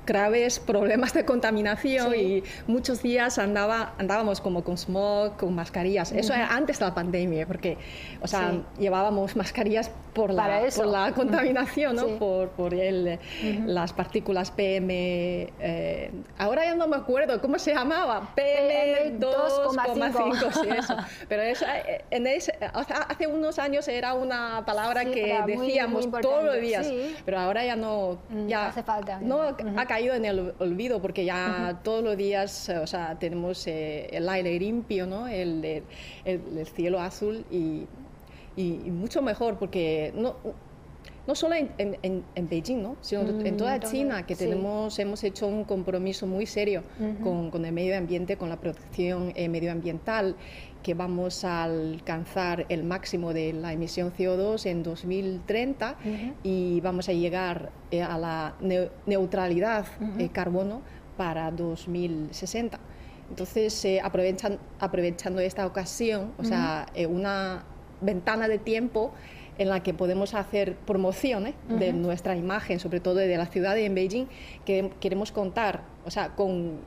graves 0.08 0.58
problemas 0.58 1.12
de 1.12 1.26
contaminación 1.26 2.14
y 2.14 2.42
muchos 2.66 3.02
días 3.02 3.38
andaba, 3.38 3.92
andábamos 3.98 4.40
como 4.40 4.64
con 4.64 4.78
smog, 4.78 5.36
con 5.36 5.54
mascarillas. 5.54 6.12
Eso 6.12 6.32
era 6.32 6.54
antes 6.54 6.78
de 6.78 6.86
la 6.86 6.94
pandemia, 6.94 7.46
porque, 7.46 7.76
o 8.22 8.26
sea, 8.26 8.62
llevábamos 8.78 9.36
mascarillas 9.36 9.90
por 10.14 10.32
la, 10.32 10.62
por 10.74 10.86
la 10.86 11.12
contaminación, 11.12 11.96
¿no? 11.96 12.06
por, 12.18 12.48
por 12.50 12.72
el, 12.72 13.18
las 13.66 13.92
partículas 13.92 14.50
PM. 14.50 15.52
Eh, 15.60 16.10
ahora 16.38 16.64
ya 16.64 16.74
no 16.74 16.88
me 16.88 16.96
acuerdo 16.96 17.42
cómo 17.42 17.58
se 17.58 17.74
llamaba. 17.74 18.30
PM2,5. 18.34 20.52
sí, 20.52 20.68
eso. 20.76 20.96
Pero 21.28 21.42
eh, 21.42 21.54
en 22.10 22.26
ese, 22.26 22.58
hace 22.72 23.26
unos 23.26 23.58
años 23.58 23.86
era 23.88 24.14
una 24.14 24.64
palabra 24.64 25.04
que 25.04 25.38
decíamos 25.46 26.10
todos 26.22 26.44
los 26.44 26.58
días, 26.60 26.90
pero 27.26 27.38
ahora 27.38 27.62
ya 27.64 27.76
no. 27.76 28.16
Mm, 28.30 28.46
ya, 28.48 28.68
hace 28.68 28.82
falta. 28.82 29.18
No, 29.20 29.42
ha 29.42 29.86
caído 29.86 29.97
en 29.98 30.24
el 30.24 30.54
olvido 30.58 31.00
porque 31.02 31.24
ya 31.24 31.80
todos 31.82 32.02
los 32.02 32.16
días, 32.16 32.68
o 32.68 32.86
sea, 32.86 33.18
tenemos 33.18 33.66
eh, 33.66 34.08
el 34.12 34.28
aire 34.28 34.58
limpio, 34.58 35.06
¿no? 35.06 35.28
el, 35.28 35.82
el 36.24 36.66
cielo 36.66 37.00
azul 37.00 37.44
y 37.50 37.86
y, 38.58 38.90
mucho 38.90 39.22
mejor 39.22 39.56
porque 39.56 40.12
no, 40.16 40.36
no 41.28 41.34
solo 41.34 41.56
en, 41.56 41.70
en, 41.76 42.48
Beijing, 42.48 42.82
¿no? 42.82 42.96
sino 43.02 43.20
en 43.20 43.58
toda 43.58 43.78
China, 43.80 44.24
que 44.24 44.34
tenemos, 44.34 44.98
hemos 44.98 45.22
hecho 45.22 45.46
un 45.46 45.64
compromiso 45.64 46.26
muy 46.26 46.46
serio 46.46 46.82
con, 47.22 47.50
con, 47.50 47.66
el 47.66 47.72
medio 47.72 47.98
ambiente, 47.98 48.38
con 48.38 48.48
la 48.48 48.56
protección 48.56 49.32
eh, 49.34 49.46
medioambiental, 49.50 50.36
que 50.82 50.94
vamos 50.94 51.44
a 51.44 51.64
alcanzar 51.64 52.64
el 52.70 52.82
máximo 52.82 53.34
de 53.34 53.52
la 53.52 53.74
emisión 53.74 54.10
CO2 54.10 54.64
en 54.64 54.82
2030 54.82 55.96
y 56.44 56.80
vamos 56.80 57.10
a 57.10 57.12
llegar 57.12 57.72
eh, 57.90 58.00
a 58.00 58.16
la 58.16 58.54
neutralidad 59.04 59.84
de 60.16 60.30
carbono 60.30 60.80
para 61.18 61.50
2060. 61.50 62.80
Entonces, 63.28 63.84
eh, 63.84 64.00
aprovechan, 64.02 64.58
aprovechando 64.80 65.40
esta 65.40 65.66
ocasión, 65.66 66.32
o 66.38 66.44
sea, 66.44 66.86
una 67.06 67.64
ventana 68.00 68.48
de 68.48 68.56
tiempo 68.56 69.12
en 69.58 69.68
la 69.68 69.82
que 69.82 69.92
podemos 69.92 70.34
hacer 70.34 70.76
promociones 70.76 71.54
de 71.68 71.92
nuestra 71.92 72.36
imagen, 72.36 72.78
sobre 72.80 73.00
todo 73.00 73.16
de 73.16 73.36
la 73.36 73.46
ciudad 73.46 73.74
de 73.74 73.88
Beijing, 73.88 74.26
que 74.64 74.90
queremos 75.00 75.32
contar, 75.32 75.82
o 76.06 76.10
sea, 76.10 76.30
con, 76.30 76.78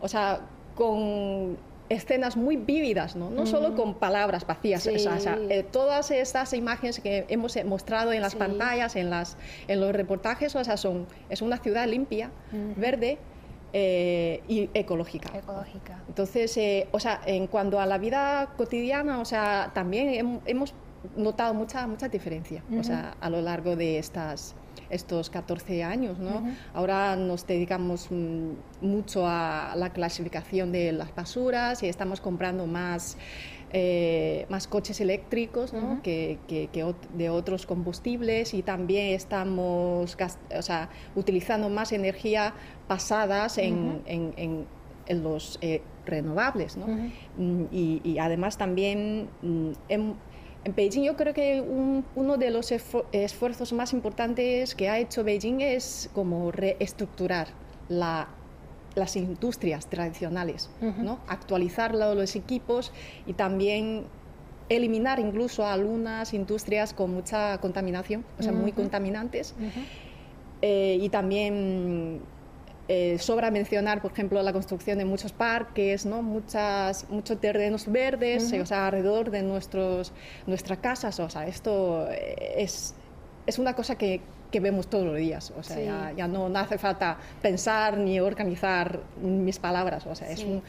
o 0.00 0.08
sea, 0.08 0.40
con 0.74 1.58
escenas 1.88 2.36
muy 2.36 2.56
vívidas, 2.56 3.14
no, 3.14 3.30
no 3.30 3.44
solo 3.46 3.74
con 3.74 3.94
palabras 3.94 4.46
vacías, 4.46 4.86
o 4.86 4.98
sea, 4.98 5.38
eh, 5.50 5.62
todas 5.62 6.10
estas 6.10 6.52
imágenes 6.54 7.00
que 7.00 7.26
hemos 7.28 7.62
mostrado 7.64 8.12
en 8.12 8.22
las 8.22 8.34
pantallas, 8.34 8.96
en, 8.96 9.10
las, 9.10 9.36
en 9.68 9.80
los 9.80 9.92
reportajes, 9.92 10.54
o 10.56 10.64
sea, 10.64 10.76
son, 10.76 11.06
es 11.28 11.42
una 11.42 11.58
ciudad 11.58 11.86
limpia, 11.86 12.30
verde, 12.76 13.18
eh, 13.76 14.40
y 14.46 14.70
ecológica. 14.72 15.36
Ecológica. 15.36 16.00
Entonces, 16.06 16.56
eh, 16.58 16.86
o 16.92 17.00
sea, 17.00 17.20
en 17.26 17.48
cuanto 17.48 17.80
a 17.80 17.86
la 17.86 17.98
vida 17.98 18.52
cotidiana, 18.56 19.18
o 19.18 19.24
sea, 19.24 19.72
también 19.74 20.40
hemos 20.46 20.72
notado 21.16 21.54
mucha, 21.54 21.86
mucha 21.86 22.08
diferencia, 22.08 22.62
o 22.78 22.82
sea, 22.82 23.16
a 23.20 23.30
lo 23.30 23.40
largo 23.40 23.76
de 23.76 23.98
estas 23.98 24.54
estos 24.90 25.30
14 25.30 25.82
años, 25.82 26.18
¿no? 26.18 26.44
Ahora 26.72 27.16
nos 27.16 27.46
dedicamos 27.46 28.08
mm, 28.10 28.50
mucho 28.82 29.26
a 29.26 29.74
la 29.76 29.90
clasificación 29.90 30.72
de 30.72 30.92
las 30.92 31.14
basuras 31.14 31.82
y 31.82 31.88
estamos 31.88 32.20
comprando 32.20 32.66
más 32.66 33.16
eh, 33.76 34.46
más 34.50 34.68
coches 34.68 35.00
eléctricos 35.00 35.74
que, 36.04 36.38
de 37.12 37.30
otros 37.30 37.66
combustibles 37.66 38.54
y 38.54 38.62
también 38.62 39.06
estamos 39.14 40.16
o 40.56 40.62
sea, 40.62 40.90
utilizando 41.16 41.68
más 41.68 41.90
energía 41.90 42.54
basadas 42.88 43.58
en, 43.58 44.66
los 45.08 45.58
eh, 45.60 45.82
renovables. 46.06 46.76
¿no? 46.76 46.86
Mm, 47.36 47.64
y, 47.72 48.18
además 48.20 48.58
también 48.58 49.28
mm, 49.42 49.72
en, 50.64 50.74
Beijing 50.74 51.02
yo 51.02 51.16
creo 51.16 51.34
que 51.34 51.60
uno 52.14 52.36
de 52.36 52.50
los 52.50 52.72
esfuerzos 52.72 53.72
más 53.72 53.92
importantes 53.92 54.74
que 54.74 54.88
ha 54.88 54.98
hecho 54.98 55.24
Beijing 55.24 55.60
es 55.60 56.10
como 56.14 56.50
reestructurar 56.50 57.48
la 57.88 58.28
las 58.94 59.16
industrias 59.16 59.88
tradicionales, 59.88 60.70
¿no? 60.80 61.18
actualizar 61.26 61.94
los 61.94 62.36
equipos 62.36 62.92
y 63.26 63.32
también 63.32 64.04
eliminar 64.68 65.18
incluso 65.18 65.66
algunas 65.66 66.32
industrias 66.32 66.94
con 66.94 67.12
mucha 67.12 67.58
contaminación, 67.58 68.24
o 68.38 68.42
sea, 68.42 68.52
muy 68.52 68.72
contaminantes. 68.72 69.54
Eh, 70.62 70.98
y 71.00 71.08
también 71.10 72.20
eh, 72.88 73.18
sobra 73.18 73.50
mencionar, 73.50 74.02
por 74.02 74.12
ejemplo, 74.12 74.42
la 74.42 74.52
construcción 74.52 74.98
de 74.98 75.04
muchos 75.04 75.32
parques, 75.32 76.04
¿no? 76.04 76.22
Muchas, 76.22 77.08
muchos 77.08 77.40
terrenos 77.40 77.90
verdes, 77.90 78.52
o 78.52 78.66
sea, 78.66 78.86
alrededor 78.86 79.30
de 79.30 79.42
nuestros, 79.42 80.12
nuestras 80.46 80.78
casas. 80.78 81.18
O 81.20 81.30
sea, 81.30 81.46
esto 81.46 82.08
es, 82.10 82.94
es 83.46 83.58
una 83.58 83.74
cosa 83.74 83.96
que, 83.96 84.20
que 84.54 84.60
vemos 84.60 84.86
todos 84.86 85.04
los 85.04 85.16
días. 85.16 85.52
O 85.58 85.64
sea, 85.64 86.12
ya, 86.12 86.28
no, 86.28 86.46
hace 86.56 86.78
falta 86.78 87.18
pensar 87.42 87.98
ni 87.98 88.20
organizar 88.20 89.00
mis 89.20 89.58
palabras. 89.58 90.06
O 90.06 90.14
sea, 90.14 90.30
es, 90.30 90.44
un, 90.44 90.62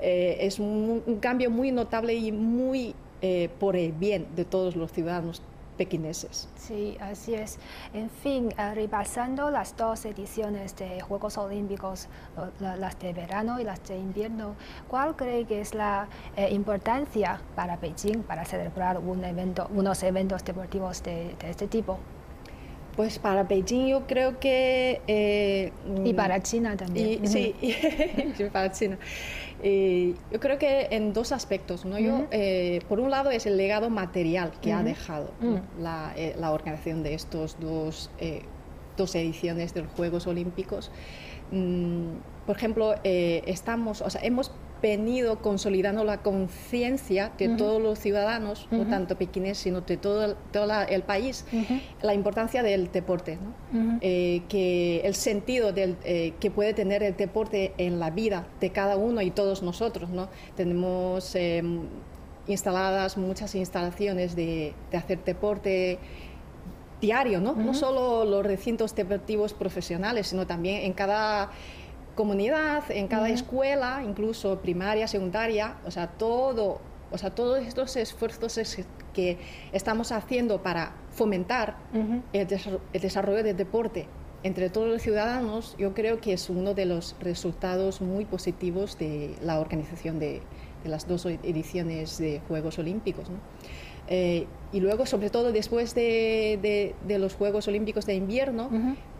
eh, 0.00 0.38
es 0.40 0.58
un, 0.58 1.18
cambio 1.20 1.48
muy 1.48 1.70
notable 1.70 2.14
y 2.14 2.32
muy 2.32 2.92
eh, 3.22 3.50
por 3.60 3.76
el 3.76 3.92
bien 3.92 4.26
de 4.34 4.44
todos 4.44 4.74
los 4.74 4.90
ciudadanos 4.90 5.42
pequineses. 5.74 6.48
Sí, 6.56 6.96
así 7.00 7.34
es. 7.34 7.58
En 7.92 8.10
fin, 8.10 8.52
eh, 8.56 8.74
repasando 8.74 9.50
las 9.50 9.76
dos 9.76 10.04
ediciones 10.04 10.76
de 10.76 11.00
Juegos 11.00 11.38
Olímpicos, 11.38 12.08
las 12.60 12.98
de 12.98 13.12
verano 13.12 13.60
y 13.60 13.64
las 13.64 13.82
de 13.86 13.98
invierno, 13.98 14.54
¿cuál 14.88 15.16
cree 15.16 15.44
que 15.44 15.60
es 15.60 15.74
la 15.74 16.08
eh, 16.36 16.48
importancia 16.52 17.40
para 17.54 17.76
Beijing 17.76 18.22
para 18.22 18.44
celebrar 18.44 18.98
un 18.98 19.24
evento, 19.24 19.68
unos 19.74 20.02
eventos 20.02 20.44
deportivos 20.44 21.02
de, 21.02 21.34
este 21.44 21.66
tipo? 21.66 21.98
Pues 22.96 23.18
para 23.18 23.42
Beijing 23.42 23.88
yo 23.88 24.06
creo 24.06 24.38
que... 24.38 25.00
Eh, 25.08 25.72
y 26.04 26.14
para 26.14 26.40
China 26.40 26.76
también. 26.76 27.26
Sí, 27.26 27.54
para 28.52 28.70
China. 28.70 28.98
Eh, 29.66 30.14
yo 30.30 30.40
creo 30.40 30.58
que 30.58 30.88
en 30.90 31.14
dos 31.14 31.32
aspectos. 31.32 31.86
¿no? 31.86 31.98
yo, 31.98 32.26
eh, 32.30 32.80
por 32.86 33.00
un 33.00 33.10
lado 33.10 33.30
es 33.30 33.46
el 33.46 33.56
legado 33.56 33.88
material 33.88 34.52
que 34.60 34.74
ha 34.74 34.82
dejado 34.82 35.30
mm. 35.40 35.54
eh, 36.16 36.36
la, 36.38 36.52
organización 36.52 37.02
de 37.02 37.14
estos 37.14 37.58
dos, 37.58 38.10
dos 38.98 39.14
ediciones 39.14 39.72
de 39.72 39.82
los 39.82 39.92
Juegos 39.92 40.26
Olímpicos. 40.26 40.90
Mm, 41.50 42.08
por 42.44 42.56
ejemplo, 42.56 42.94
estamos, 43.02 44.02
o 44.02 44.10
sea, 44.10 44.20
hemos 44.22 44.52
venido 44.84 45.40
consolidando 45.40 46.04
la 46.04 46.18
conciencia 46.18 47.32
de 47.38 47.48
todos 47.48 47.80
los 47.80 47.98
ciudadanos, 47.98 48.68
no 48.70 48.86
tanto 48.86 49.16
pequines, 49.16 49.56
sino 49.56 49.80
de 49.80 49.96
todo 49.96 50.26
el, 50.26 50.36
todo 50.52 50.70
el 50.82 51.02
país, 51.02 51.46
la 52.02 52.12
importancia 52.12 52.62
del 52.62 52.92
deporte, 52.92 53.38
eh, 54.02 54.42
que 54.46 55.00
el 55.00 55.14
sentido 55.14 55.72
del, 55.72 55.96
eh, 56.04 56.34
que 56.38 56.50
puede 56.50 56.74
tener 56.74 57.02
el 57.02 57.16
deporte 57.16 57.72
en 57.78 57.98
la 57.98 58.10
vida 58.10 58.46
de 58.60 58.72
cada 58.72 58.98
uno 58.98 59.22
y 59.22 59.30
todos 59.30 59.62
nosotros. 59.62 60.10
¿no? 60.10 60.28
Tenemos 60.54 61.34
em, 61.34 61.80
instaladas 62.46 63.16
muchas 63.16 63.54
instalaciones 63.54 64.36
de, 64.36 64.74
de 64.90 64.96
hacer 64.98 65.24
deporte 65.24 65.98
diario, 67.00 67.40
¿no? 67.40 67.54
no 67.54 67.72
solo 67.72 68.26
los 68.26 68.44
recintos 68.44 68.94
deportivos 68.94 69.54
profesionales, 69.54 70.26
sino 70.26 70.46
también 70.46 70.82
en 70.82 70.92
cada 70.92 71.50
comunidad, 72.14 72.90
en 72.90 73.08
cada 73.08 73.28
escuela, 73.28 74.02
incluso 74.04 74.60
primaria, 74.60 75.08
secundaria, 75.08 75.76
o 75.84 75.90
sea, 75.90 76.08
todo, 76.08 76.80
o 77.10 77.18
sea, 77.18 77.30
todos 77.30 77.58
estos 77.58 77.96
esfuerzos 77.96 78.58
que 79.12 79.38
estamos 79.72 80.12
haciendo 80.12 80.62
para 80.62 80.92
fomentar 81.12 81.76
el, 82.32 82.48
desarrollo 82.92 83.42
del 83.42 83.56
deporte 83.56 84.06
entre 84.42 84.68
todos 84.68 84.88
los 84.88 85.00
ciudadanos, 85.00 85.74
yo 85.78 85.94
creo 85.94 86.20
que 86.20 86.34
es 86.34 86.50
uno 86.50 86.74
de 86.74 86.84
los 86.84 87.16
resultados 87.20 88.02
muy 88.02 88.26
positivos 88.26 88.98
de 88.98 89.34
la 89.40 89.58
organización 89.58 90.18
de, 90.18 90.42
las 90.84 91.08
dos 91.08 91.24
ediciones 91.24 92.18
de 92.18 92.42
Juegos 92.46 92.78
Olímpicos. 92.78 93.28
Eh, 94.08 94.46
y 94.72 94.80
luego, 94.80 95.06
sobre 95.06 95.30
todo 95.30 95.52
después 95.52 95.94
de, 95.94 96.94
los 97.06 97.34
Juegos 97.34 97.68
Olímpicos 97.68 98.06
de 98.06 98.14
invierno, 98.14 98.70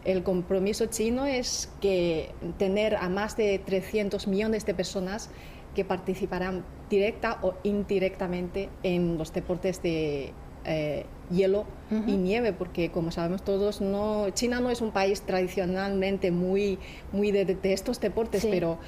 el 0.05 0.23
compromiso 0.23 0.87
chino 0.87 1.27
es 1.27 1.71
que 1.81 2.31
tener 2.59 2.97
a 2.97 3.09
más 3.09 3.37
de 3.37 3.61
300 3.61 4.27
millones 4.27 4.67
de 4.67 4.75
personas 4.75 5.31
que 5.75 5.85
participarán 5.85 6.65
directa 6.91 7.39
o 7.43 7.55
indirectamente 7.63 8.69
en 8.83 9.17
los 9.17 9.33
deportes 9.33 9.83
de 9.83 10.33
eh, 10.65 11.07
hielo 11.31 11.65
y 12.07 12.17
nieve, 12.17 12.53
porque 12.53 12.91
como 12.91 13.13
sabemos 13.13 13.43
todos, 13.43 13.81
no, 13.81 14.29
China 14.31 14.59
no 14.59 14.71
es 14.71 14.81
un 14.81 14.91
país 14.91 15.23
tradicionalmente 15.23 16.33
muy, 16.33 16.79
muy 17.13 17.31
de, 17.31 17.57
estos 17.63 18.01
deportes, 18.01 18.45
pero 18.45 18.79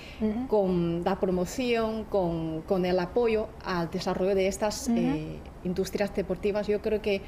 con 0.49 1.05
la 1.05 1.21
promoción, 1.21 2.05
con, 2.05 2.63
con, 2.63 2.85
el 2.85 2.99
apoyo 2.99 3.49
al 3.65 3.91
desarrollo 3.91 4.35
de 4.35 4.49
estas 4.49 4.89
eh, 4.89 5.39
industrias 5.63 6.15
deportivas, 6.17 6.67
yo 6.67 6.83
creo 6.83 7.01
que 7.01 7.23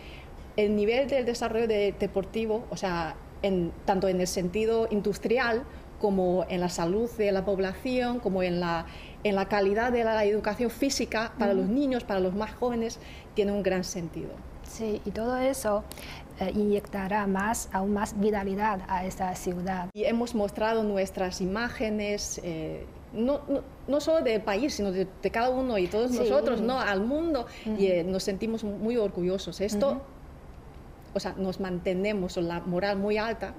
el 0.56 0.74
nivel 0.74 1.08
del 1.08 1.24
desarrollo 1.24 1.68
deportivo, 1.68 2.64
o 2.70 2.76
sea, 2.76 3.14
tanto 3.84 4.08
en 4.08 4.20
el 4.20 4.26
sentido 4.26 4.88
industrial 4.90 5.62
como 6.00 6.44
en 6.48 6.60
la 6.60 6.68
salud 6.68 7.10
de 7.18 7.32
la 7.32 7.44
población, 7.44 8.20
como 8.20 8.42
en 8.42 8.60
la, 8.60 8.86
en 9.24 9.34
la 9.34 9.48
calidad 9.48 9.92
de 9.92 10.04
la 10.04 10.24
educación 10.24 10.70
física 10.70 11.32
para 11.38 11.54
los 11.54 11.68
niños, 11.68 12.04
para 12.04 12.20
los 12.20 12.34
más 12.34 12.52
jóvenes, 12.54 12.98
tiene 13.34 13.52
un 13.52 13.62
gran 13.62 13.84
sentido. 13.84 14.30
Sí, 14.68 15.00
y 15.04 15.10
todo 15.10 15.36
eso 15.36 15.82
eh, 16.40 16.52
inyectará 16.54 17.26
más, 17.26 17.68
aún 17.72 17.94
más 17.94 18.18
vitalidad 18.18 18.80
a 18.88 19.04
esta 19.04 19.34
ciudad. 19.34 19.88
Y 19.94 20.04
hemos 20.04 20.34
mostrado 20.34 20.84
nuestras 20.84 21.40
imágenes, 21.40 22.40
eh, 22.44 22.86
no, 23.12 23.40
no, 23.88 24.00
solo 24.00 24.20
del 24.22 24.42
país, 24.42 24.74
sino 24.74 24.92
de, 24.92 25.08
cada 25.32 25.50
uno 25.50 25.78
y 25.78 25.88
todos 25.88 26.12
nosotros, 26.12 26.60
¿no? 26.60 26.78
al 26.78 27.00
mundo, 27.00 27.46
y 27.64 27.86
eh, 27.86 28.04
nos 28.04 28.22
sentimos 28.22 28.62
muy 28.62 28.96
orgullosos. 28.96 29.60
Esto 29.60 30.02
o 31.14 31.20
sea, 31.20 31.34
nos 31.36 31.60
mantenemos 31.60 32.36
la 32.36 32.60
moral 32.60 32.96
muy 32.98 33.18
alta, 33.18 33.54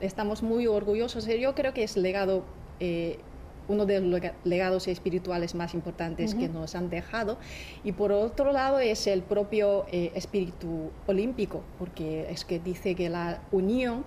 estamos 0.00 0.42
muy 0.42 0.66
orgullosos. 0.66 1.26
Yo 1.26 1.54
creo 1.54 1.72
que 1.72 1.84
es 1.84 1.96
legado, 1.96 2.44
eh, 2.80 3.20
uno 3.68 3.86
de 3.86 4.00
los 4.00 4.20
legados 4.44 4.88
espirituales 4.88 5.54
más 5.54 5.74
importantes 5.74 6.34
que 6.34 6.48
nos 6.48 6.74
han 6.74 6.90
dejado. 6.90 7.38
Y 7.84 7.92
por 7.92 8.12
otro 8.12 8.52
lado 8.52 8.80
es 8.80 9.06
el 9.06 9.22
propio 9.22 9.86
eh, 9.92 10.10
espíritu 10.14 10.90
olímpico, 11.06 11.62
porque 11.78 12.26
es 12.30 12.44
que 12.44 12.58
dice 12.58 12.94
que 12.94 13.08
la 13.08 13.42
unión, 13.52 14.04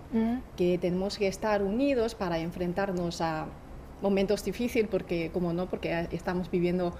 que 0.58 0.78
tenemos 0.78 1.17
que 1.17 1.28
estar 1.28 1.62
unidos 1.62 2.15
para 2.15 2.39
enfrentarnos 2.39 3.21
a 3.21 3.47
momentos 4.02 4.43
difíciles, 4.43 4.89
porque 4.89 5.30
como 5.32 5.54
no, 5.54 5.69
porque 5.69 6.08
estamos 6.12 6.50
viviendo 6.50 6.93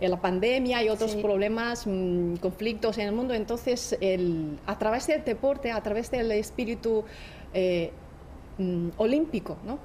la 0.00 0.20
pandemia 0.20 0.82
y 0.82 0.88
otros 0.88 1.14
problemas, 1.16 1.86
mm, 1.86 2.36
conflictos 2.36 2.98
en 2.98 3.08
el 3.08 3.14
mundo. 3.14 3.34
Entonces, 3.34 3.96
el, 4.00 4.58
a 4.66 4.78
través 4.78 5.06
del 5.06 5.24
deporte, 5.24 5.70
a 5.70 5.82
través 5.82 6.10
del 6.10 6.30
espíritu 6.32 7.04
eh, 7.52 7.90
mm, 8.58 8.88
olímpico, 8.96 9.56
¿no? 9.64 9.78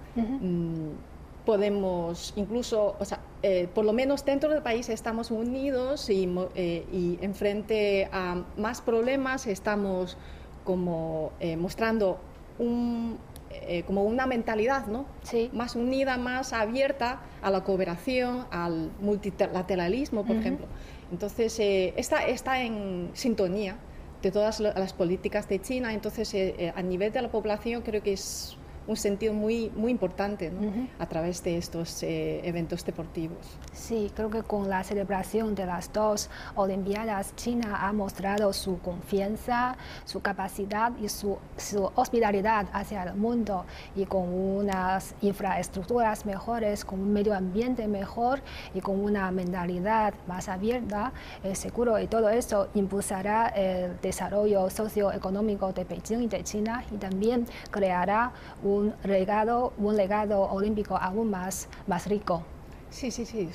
Podemos 1.50 2.32
incluso, 2.36 2.96
o 3.00 3.06
sea, 3.06 3.22
eh, 3.42 3.68
por 3.74 3.84
lo 3.84 3.92
menos 3.92 4.24
dentro 4.24 4.52
del 4.52 4.62
país 4.62 4.88
estamos 4.90 5.32
unidos 5.32 6.08
y, 6.12 6.30
eh, 6.54 6.86
y 6.94 7.18
enfrente 7.22 8.08
a 8.12 8.44
más 8.56 8.82
problemas 8.82 9.48
estamos 9.48 10.16
como 10.64 11.32
mostrando 11.58 12.20
un, 12.60 13.18
eh, 13.52 13.84
como 13.88 14.04
una 14.04 14.28
mentalidad 14.28 14.86
¿no? 14.86 15.06
más 15.54 15.76
unida, 15.76 16.18
más 16.18 16.54
abierta 16.54 17.22
a 17.42 17.50
la 17.50 17.64
cooperación, 17.64 18.46
al 18.52 18.92
multilateralismo, 19.02 20.24
por 20.24 20.36
ejemplo. 20.36 20.68
Entonces, 21.12 21.60
eh, 21.60 21.94
está, 21.98 22.28
está 22.28 22.62
en 22.62 23.10
sintonía 23.14 23.78
de 24.22 24.32
todas 24.32 24.60
las 24.60 24.94
políticas 24.94 25.50
de 25.50 25.60
China. 25.60 25.94
Entonces, 25.94 26.32
eh, 26.36 26.72
a 26.76 26.82
nivel 26.84 27.12
de 27.12 27.24
la 27.24 27.30
población, 27.30 27.82
creo 27.82 28.04
que 28.04 28.14
es 28.14 28.56
un 28.90 28.98
sentido 28.98 29.36
muy, 29.36 29.72
muy 29.76 29.92
importante 29.92 30.52
a 30.98 31.06
través 31.06 31.44
de 31.44 31.58
estos 31.58 32.02
eh, 32.02 32.42
eventos 32.44 32.84
deportivos. 32.84 33.38
Sí, 33.72 34.12
creo 34.16 34.32
que 34.32 34.42
con 34.42 34.68
la 34.68 34.84
celebración 34.84 35.54
de 35.54 35.68
las 35.68 35.94
dos 35.94 36.28
Olimpiadas, 36.56 37.36
China 37.36 37.88
ha 37.88 37.94
mostrado 37.94 38.52
su 38.52 38.80
confianza, 38.80 39.78
su 40.06 40.22
capacidad 40.22 40.92
y 40.98 41.08
su, 41.08 41.38
su 41.56 41.92
hospitalidad 41.94 42.66
hacia 42.74 43.04
el 43.04 43.14
mundo. 43.14 43.66
Y 43.96 44.06
con 44.06 44.34
unas 44.34 45.14
infraestructuras 45.22 46.26
mejores, 46.26 46.84
con 46.84 47.00
un 47.00 47.14
medio 47.14 47.36
ambiente 47.36 47.88
mejor 47.88 48.42
y 48.74 48.82
con 48.82 49.00
una 49.00 49.30
mentalidad 49.30 50.16
más 50.28 50.50
abierta, 50.50 51.14
eh, 51.44 51.54
seguro 51.54 52.00
y 52.00 52.08
todo 52.08 52.30
eso 52.30 52.70
impulsará 52.74 53.50
el 53.50 54.02
desarrollo 54.02 54.68
socioeconómico 54.72 55.74
de 55.74 55.84
Beijing 55.84 56.24
y 56.24 56.28
de 56.28 56.44
China 56.44 56.84
y 56.92 56.98
también 56.98 57.46
creará 57.70 58.32
un 58.64 58.79
un 58.80 58.94
legado, 59.04 59.74
un 59.78 59.96
legado 59.96 60.42
olímpico 60.42 60.98
aún 60.98 61.30
más, 61.30 61.68
más 61.88 62.08
rico. 62.08 62.44
Sí, 62.90 63.12
sí, 63.12 63.24
sí, 63.24 63.48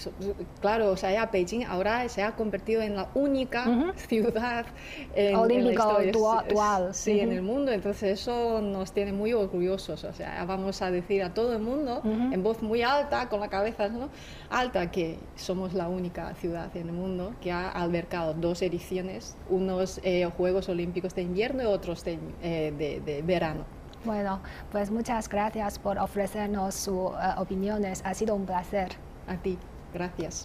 claro, 0.61 0.93
o 0.93 0.97
sea, 0.97 1.11
ya 1.11 1.27
Beijing 1.27 1.65
ahora 1.65 2.09
se 2.09 2.23
ha 2.23 2.37
convertido 2.37 2.83
en 2.83 2.95
la 2.95 3.09
única 3.15 3.93
ciudad 3.97 4.67
en, 5.15 5.35
olímpico 5.35 5.83
actual. 5.83 6.95
Sí, 6.95 7.19
en 7.19 7.33
el 7.33 7.43
mundo, 7.43 7.73
entonces 7.73 8.21
eso 8.21 8.61
nos 8.61 8.93
tiene 8.93 9.13
muy 9.13 9.33
orgullosos, 9.33 10.05
o 10.05 10.13
sea, 10.13 10.45
vamos 10.45 10.83
a 10.83 10.91
decir 10.93 11.23
a 11.25 11.35
todo 11.35 11.53
el 11.53 11.61
mundo 11.61 12.01
en 12.05 12.43
voz 12.45 12.63
muy 12.63 12.83
alta, 12.83 13.29
con 13.29 13.41
la 13.41 13.49
cabeza 13.49 13.89
¿no? 13.89 14.09
alta, 14.51 14.93
que 14.93 15.19
somos 15.35 15.75
la 15.75 15.89
única 15.89 16.33
ciudad 16.35 16.75
en 16.77 16.89
el 16.89 16.95
mundo 16.95 17.35
que 17.41 17.51
ha 17.51 17.69
albergado 17.71 18.35
dos 18.35 18.63
ediciones, 18.63 19.37
unos 19.51 20.01
eh, 20.05 20.31
Juegos 20.37 20.69
Olímpicos 20.69 21.15
de 21.15 21.23
invierno 21.23 21.65
y 21.65 21.67
otros 21.67 22.05
de, 22.05 22.19
eh, 22.43 23.01
de 23.05 23.23
verano. 23.23 23.65
Bueno, 24.05 24.41
pues 24.71 24.91
muchas 24.91 25.29
gracias 25.29 25.79
por 25.79 25.99
ofrecernos 25.99 26.75
sus 26.75 27.11
eh, 27.13 27.35
opiniones. 27.39 28.03
Ha 28.05 28.13
sido 28.15 28.35
un 28.35 28.45
placer. 28.45 28.93
A 29.27 29.37
ti, 29.37 29.59
gracias. 29.95 30.45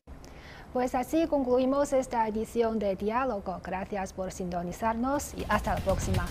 Pues 0.71 0.95
así 0.95 1.27
concluimos 1.27 1.93
esta 1.93 2.27
edición 2.27 2.79
de 2.79 2.95
Diálogo. 2.95 3.59
Gracias 3.63 4.13
por 4.13 4.31
sintonizarnos 4.31 5.33
y 5.35 5.45
hasta 5.49 5.75
la 5.75 5.81
próxima. 5.81 6.25